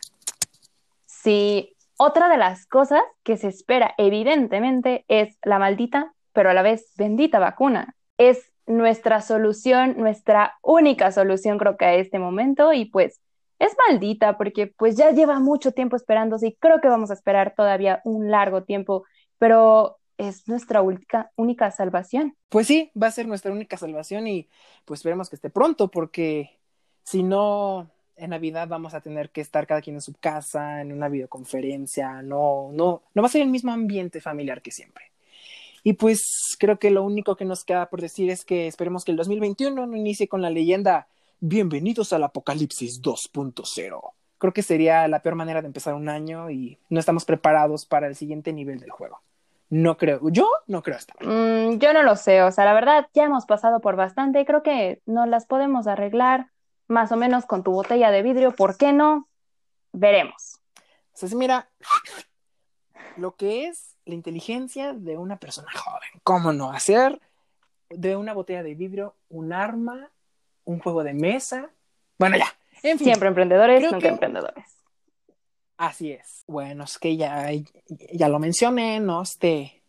Sí, 1.06 1.76
otra 1.96 2.28
de 2.28 2.38
las 2.38 2.66
cosas 2.66 3.02
que 3.22 3.36
se 3.36 3.48
espera 3.48 3.94
evidentemente 3.98 5.04
es 5.08 5.38
la 5.44 5.58
maldita, 5.58 6.14
pero 6.32 6.50
a 6.50 6.54
la 6.54 6.62
vez 6.62 6.92
bendita 6.96 7.38
vacuna. 7.38 7.94
Es 8.16 8.52
nuestra 8.66 9.20
solución, 9.20 9.96
nuestra 9.98 10.58
única 10.62 11.12
solución 11.12 11.58
creo 11.58 11.76
que 11.76 11.84
a 11.84 11.94
este 11.94 12.18
momento 12.18 12.72
y 12.72 12.86
pues 12.86 13.20
es 13.58 13.76
maldita 13.88 14.38
porque 14.38 14.68
pues 14.68 14.96
ya 14.96 15.10
lleva 15.10 15.38
mucho 15.40 15.72
tiempo 15.72 15.96
esperándose 15.96 16.48
y 16.48 16.56
creo 16.56 16.80
que 16.80 16.88
vamos 16.88 17.10
a 17.10 17.14
esperar 17.14 17.54
todavía 17.54 18.00
un 18.04 18.30
largo 18.30 18.62
tiempo 18.62 19.04
pero 19.38 19.98
es 20.20 20.46
nuestra 20.48 20.82
única, 20.82 21.32
única 21.36 21.70
salvación. 21.70 22.36
Pues 22.50 22.66
sí, 22.66 22.90
va 23.00 23.06
a 23.06 23.12
ser 23.12 23.26
nuestra 23.26 23.52
única 23.52 23.78
salvación 23.78 24.26
y 24.26 24.48
pues 24.84 25.00
esperemos 25.00 25.30
que 25.30 25.36
esté 25.36 25.48
pronto 25.48 25.90
porque 25.90 26.58
si 27.04 27.22
no, 27.22 27.90
en 28.16 28.30
Navidad 28.30 28.68
vamos 28.68 28.92
a 28.92 29.00
tener 29.00 29.30
que 29.30 29.40
estar 29.40 29.66
cada 29.66 29.80
quien 29.80 29.96
en 29.96 30.02
su 30.02 30.12
casa, 30.12 30.82
en 30.82 30.92
una 30.92 31.08
videoconferencia, 31.08 32.20
no, 32.20 32.70
no, 32.72 33.02
no 33.14 33.22
va 33.22 33.28
a 33.28 33.30
ser 33.30 33.40
el 33.40 33.48
mismo 33.48 33.72
ambiente 33.72 34.20
familiar 34.20 34.60
que 34.60 34.70
siempre. 34.70 35.04
Y 35.82 35.94
pues 35.94 36.20
creo 36.58 36.78
que 36.78 36.90
lo 36.90 37.02
único 37.02 37.36
que 37.36 37.46
nos 37.46 37.64
queda 37.64 37.88
por 37.88 38.02
decir 38.02 38.28
es 38.28 38.44
que 38.44 38.66
esperemos 38.66 39.06
que 39.06 39.12
el 39.12 39.16
2021 39.16 39.86
no 39.86 39.96
inicie 39.96 40.28
con 40.28 40.42
la 40.42 40.50
leyenda 40.50 41.08
Bienvenidos 41.42 42.12
al 42.12 42.24
Apocalipsis 42.24 43.00
2.0. 43.00 44.12
Creo 44.36 44.52
que 44.52 44.62
sería 44.62 45.08
la 45.08 45.22
peor 45.22 45.36
manera 45.36 45.62
de 45.62 45.68
empezar 45.68 45.94
un 45.94 46.10
año 46.10 46.50
y 46.50 46.76
no 46.90 47.00
estamos 47.00 47.24
preparados 47.24 47.86
para 47.86 48.06
el 48.06 48.14
siguiente 48.14 48.52
nivel 48.52 48.80
del 48.80 48.90
juego. 48.90 49.22
No 49.70 49.96
creo, 49.96 50.28
yo 50.30 50.50
no 50.66 50.82
creo 50.82 50.96
estar. 50.96 51.16
Mm, 51.24 51.78
yo 51.78 51.92
no 51.92 52.02
lo 52.02 52.16
sé, 52.16 52.42
o 52.42 52.50
sea, 52.50 52.64
la 52.64 52.74
verdad 52.74 53.06
ya 53.14 53.24
hemos 53.24 53.46
pasado 53.46 53.80
por 53.80 53.94
bastante 53.94 54.40
y 54.40 54.44
creo 54.44 54.64
que 54.64 55.00
no 55.06 55.26
las 55.26 55.46
podemos 55.46 55.86
arreglar 55.86 56.50
más 56.88 57.12
o 57.12 57.16
menos 57.16 57.46
con 57.46 57.62
tu 57.62 57.70
botella 57.70 58.10
de 58.10 58.22
vidrio, 58.22 58.50
¿por 58.50 58.76
qué 58.76 58.92
no? 58.92 59.28
Veremos. 59.92 60.60
Entonces, 61.14 61.34
mira, 61.34 61.70
lo 63.16 63.36
que 63.36 63.68
es 63.68 63.96
la 64.06 64.14
inteligencia 64.14 64.92
de 64.92 65.16
una 65.16 65.36
persona 65.36 65.68
joven. 65.72 66.08
¿Cómo 66.24 66.52
no 66.52 66.72
hacer 66.72 67.20
de 67.90 68.16
una 68.16 68.32
botella 68.32 68.64
de 68.64 68.74
vidrio 68.74 69.14
un 69.28 69.52
arma, 69.52 70.10
un 70.64 70.80
juego 70.80 71.04
de 71.04 71.14
mesa? 71.14 71.70
Bueno, 72.18 72.36
ya. 72.36 72.52
En 72.82 72.98
fin, 72.98 73.06
Siempre 73.06 73.28
emprendedores, 73.28 73.92
nunca 73.92 74.08
emprendedores. 74.08 74.79
Así 75.80 76.12
es. 76.12 76.44
Bueno, 76.46 76.84
es 76.84 76.98
que 76.98 77.16
ya, 77.16 77.50
ya 78.12 78.28
lo 78.28 78.38
mencioné, 78.38 79.00
¿no? 79.00 79.22
Este, 79.22 79.82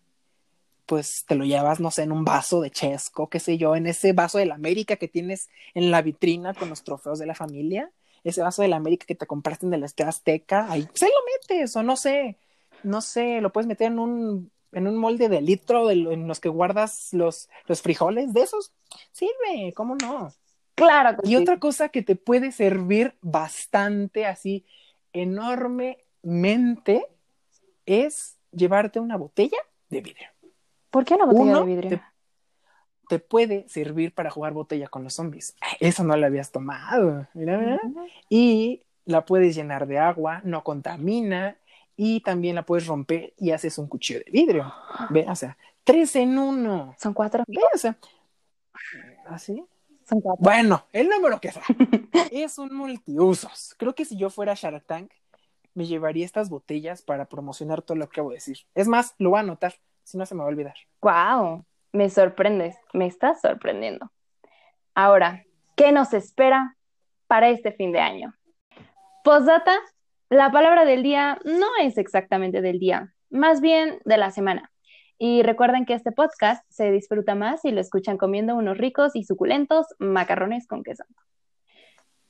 pues 0.85 1.25
te 1.27 1.35
lo 1.35 1.43
llevas, 1.43 1.81
no 1.81 1.91
sé, 1.91 2.03
en 2.03 2.13
un 2.13 2.23
vaso 2.23 2.61
de 2.61 2.71
Chesco, 2.71 3.27
qué 3.27 3.41
sé 3.41 3.57
yo, 3.57 3.75
en 3.75 3.85
ese 3.87 4.13
vaso 4.13 4.37
de 4.37 4.45
la 4.45 4.55
América 4.55 4.95
que 4.95 5.09
tienes 5.09 5.49
en 5.73 5.91
la 5.91 6.01
vitrina 6.01 6.53
con 6.53 6.69
los 6.69 6.85
trofeos 6.85 7.19
de 7.19 7.25
la 7.25 7.35
familia, 7.35 7.91
ese 8.23 8.41
vaso 8.41 8.61
de 8.61 8.69
la 8.69 8.77
América 8.77 9.05
que 9.05 9.15
te 9.15 9.27
compraste 9.27 9.65
en 9.65 9.73
el 9.73 9.83
Estadio 9.83 10.07
Azteca, 10.07 10.71
ahí 10.71 10.87
se 10.93 11.07
lo 11.07 11.11
metes, 11.49 11.75
o 11.75 11.83
no 11.83 11.97
sé, 11.97 12.37
no 12.83 13.01
sé, 13.01 13.41
lo 13.41 13.51
puedes 13.51 13.67
meter 13.67 13.87
en 13.87 13.99
un, 13.99 14.49
en 14.71 14.87
un 14.87 14.95
molde 14.95 15.27
de 15.27 15.41
litro 15.41 15.87
de, 15.87 15.95
en 15.95 16.25
los 16.25 16.39
que 16.39 16.47
guardas 16.47 17.09
los, 17.11 17.49
los 17.67 17.81
frijoles, 17.81 18.31
de 18.31 18.43
esos, 18.43 18.71
sirve, 19.11 19.73
¿cómo 19.75 19.95
no? 19.95 20.31
Claro. 20.73 21.17
y 21.23 21.35
otra 21.35 21.59
cosa 21.59 21.89
que 21.89 22.01
te 22.01 22.15
puede 22.15 22.53
servir 22.53 23.13
bastante 23.21 24.25
así, 24.25 24.65
enormemente, 25.13 27.07
es 27.85 28.37
llevarte 28.51 28.99
una 28.99 29.17
botella 29.17 29.57
de 29.89 30.01
vidrio. 30.01 30.27
¿Por 30.89 31.05
qué 31.05 31.15
una 31.15 31.25
botella 31.25 31.59
de 31.59 31.65
vidrio? 31.65 32.01
Te, 33.07 33.19
puede 33.19 33.67
servir 33.67 34.13
para 34.13 34.29
jugar 34.29 34.53
botella 34.53 34.87
con 34.87 35.03
los 35.03 35.15
zombies. 35.15 35.55
Eso 35.79 36.03
no 36.03 36.15
lo 36.15 36.25
habías 36.25 36.51
tomado. 36.51 37.27
Mira, 37.33 37.57
mira. 37.57 37.79
Y 38.29 38.83
la 39.05 39.25
puedes 39.25 39.55
llenar 39.55 39.87
de 39.87 39.99
agua, 39.99 40.41
no 40.45 40.63
contamina, 40.63 41.57
y 41.97 42.21
también 42.21 42.55
la 42.55 42.63
puedes 42.63 42.87
romper 42.87 43.33
y 43.37 43.51
haces 43.51 43.77
un 43.77 43.87
cuchillo 43.87 44.21
de 44.25 44.31
vidrio. 44.31 44.73
Ve, 45.09 45.25
o 45.27 45.35
sea, 45.35 45.57
tres 45.83 46.15
en 46.15 46.37
uno. 46.37 46.95
Son 46.97 47.13
cuatro. 47.13 47.43
Ve, 47.47 47.61
o 47.73 47.77
sea, 47.77 47.97
¿así? 49.27 49.63
Son 50.11 50.19
cuatro. 50.19 50.43
Bueno, 50.43 50.85
el 50.91 51.07
número 51.07 51.39
que 51.39 51.53
sea. 51.53 51.63
es 52.31 52.57
un 52.57 52.75
multiusos. 52.75 53.75
Creo 53.77 53.95
que 53.95 54.03
si 54.03 54.17
yo 54.17 54.29
fuera 54.29 54.55
Shark 54.55 54.85
Tank, 54.85 55.09
me 55.73 55.85
llevaría 55.85 56.25
estas 56.25 56.49
botellas 56.49 57.01
para 57.01 57.29
promocionar 57.29 57.81
todo 57.81 57.95
lo 57.95 58.09
que 58.09 58.19
acabo 58.19 58.31
de 58.31 58.35
decir. 58.35 58.57
Es 58.75 58.89
más, 58.89 59.15
lo 59.19 59.29
voy 59.29 59.37
a 59.37 59.43
anotar, 59.43 59.75
si 60.03 60.17
no 60.17 60.25
se 60.25 60.35
me 60.35 60.39
va 60.39 60.47
a 60.47 60.49
olvidar. 60.49 60.75
Wow, 61.01 61.65
me 61.93 62.09
sorprendes, 62.09 62.75
me 62.91 63.05
estás 63.05 63.39
sorprendiendo. 63.39 64.11
Ahora, 64.95 65.45
¿qué 65.77 65.93
nos 65.93 66.13
espera 66.13 66.75
para 67.27 67.47
este 67.47 67.71
fin 67.71 67.93
de 67.93 68.01
año? 68.01 68.35
Postdata, 69.23 69.77
la 70.27 70.51
palabra 70.51 70.83
del 70.83 71.03
día 71.03 71.39
no 71.45 71.67
es 71.81 71.97
exactamente 71.97 72.59
del 72.59 72.79
día, 72.79 73.13
más 73.29 73.61
bien 73.61 74.01
de 74.03 74.17
la 74.17 74.31
semana. 74.31 74.70
Y 75.23 75.43
recuerden 75.43 75.85
que 75.85 75.93
este 75.93 76.11
podcast 76.11 76.65
se 76.71 76.91
disfruta 76.91 77.35
más 77.35 77.61
si 77.61 77.69
lo 77.69 77.79
escuchan 77.79 78.17
comiendo 78.17 78.55
unos 78.55 78.79
ricos 78.79 79.15
y 79.15 79.23
suculentos 79.23 79.85
macarrones 79.99 80.65
con 80.65 80.81
queso. 80.81 81.03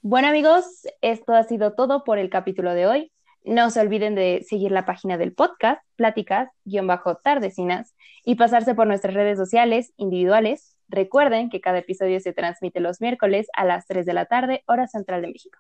Bueno 0.02 0.28
amigos, 0.28 0.66
esto 1.00 1.34
ha 1.34 1.44
sido 1.44 1.72
todo 1.72 2.04
por 2.04 2.20
el 2.20 2.30
capítulo 2.30 2.74
de 2.74 2.88
hoy. 2.88 3.14
No 3.46 3.70
se 3.70 3.80
olviden 3.80 4.14
de 4.14 4.46
seguir 4.46 4.74
la 4.74 4.86
página 4.86 5.18
del 5.18 5.32
podcast, 5.32 5.82
pláticas-tardecinas, 5.96 7.96
y 8.26 8.36
pasarse 8.36 8.76
por 8.76 8.88
nuestras 8.88 9.14
redes 9.14 9.38
sociales 9.38 9.94
individuales. 9.96 10.76
Recuerden 10.90 11.50
que 11.50 11.62
cada 11.62 11.78
episodio 11.78 12.20
se 12.20 12.34
transmite 12.34 12.82
los 12.82 13.00
miércoles 13.00 13.48
a 13.54 13.64
las 13.64 13.88
3 13.88 14.06
de 14.06 14.14
la 14.14 14.26
tarde, 14.26 14.66
hora 14.68 14.88
central 14.88 15.22
de 15.22 15.30
México. 15.30 15.58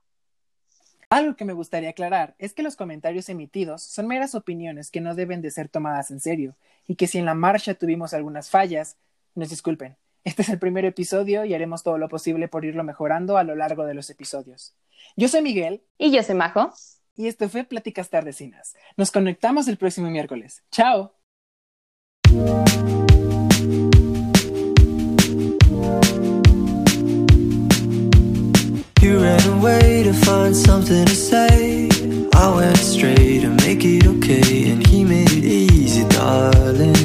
Algo 1.11 1.35
que 1.35 1.43
me 1.43 1.51
gustaría 1.51 1.89
aclarar 1.89 2.35
es 2.39 2.53
que 2.53 2.63
los 2.63 2.77
comentarios 2.77 3.27
emitidos 3.27 3.83
son 3.83 4.07
meras 4.07 4.33
opiniones 4.33 4.89
que 4.89 5.01
no 5.01 5.13
deben 5.13 5.41
de 5.41 5.51
ser 5.51 5.67
tomadas 5.67 6.09
en 6.09 6.21
serio 6.21 6.55
y 6.87 6.95
que 6.95 7.05
si 7.05 7.17
en 7.17 7.25
la 7.25 7.33
marcha 7.33 7.73
tuvimos 7.73 8.13
algunas 8.13 8.49
fallas, 8.49 8.95
nos 9.35 9.49
disculpen. 9.49 9.97
Este 10.23 10.43
es 10.43 10.47
el 10.47 10.57
primer 10.57 10.85
episodio 10.85 11.43
y 11.43 11.53
haremos 11.53 11.83
todo 11.83 11.97
lo 11.97 12.07
posible 12.07 12.47
por 12.47 12.63
irlo 12.63 12.85
mejorando 12.85 13.35
a 13.35 13.43
lo 13.43 13.57
largo 13.57 13.83
de 13.83 13.93
los 13.93 14.09
episodios. 14.09 14.73
Yo 15.17 15.27
soy 15.27 15.41
Miguel. 15.41 15.83
Y 15.97 16.11
yo 16.11 16.23
soy 16.23 16.35
Majo. 16.35 16.71
Y 17.17 17.27
esto 17.27 17.49
fue 17.49 17.65
Pláticas 17.65 18.09
Tardecinas. 18.09 18.77
Nos 18.95 19.11
conectamos 19.11 19.67
el 19.67 19.75
próximo 19.75 20.09
miércoles. 20.09 20.63
¡Chao! 20.71 21.13
You 29.43 29.49
ran 29.49 29.57
away 29.57 30.03
to 30.03 30.13
find 30.13 30.55
something 30.55 31.05
to 31.05 31.15
say. 31.15 31.89
I 32.33 32.55
went 32.55 32.77
straight 32.77 33.41
to 33.41 33.49
make 33.49 33.83
it 33.83 34.05
okay, 34.05 34.69
and 34.69 34.85
he 34.85 35.03
made 35.03 35.31
it 35.31 35.43
easy, 35.43 36.07
darling. 36.09 37.00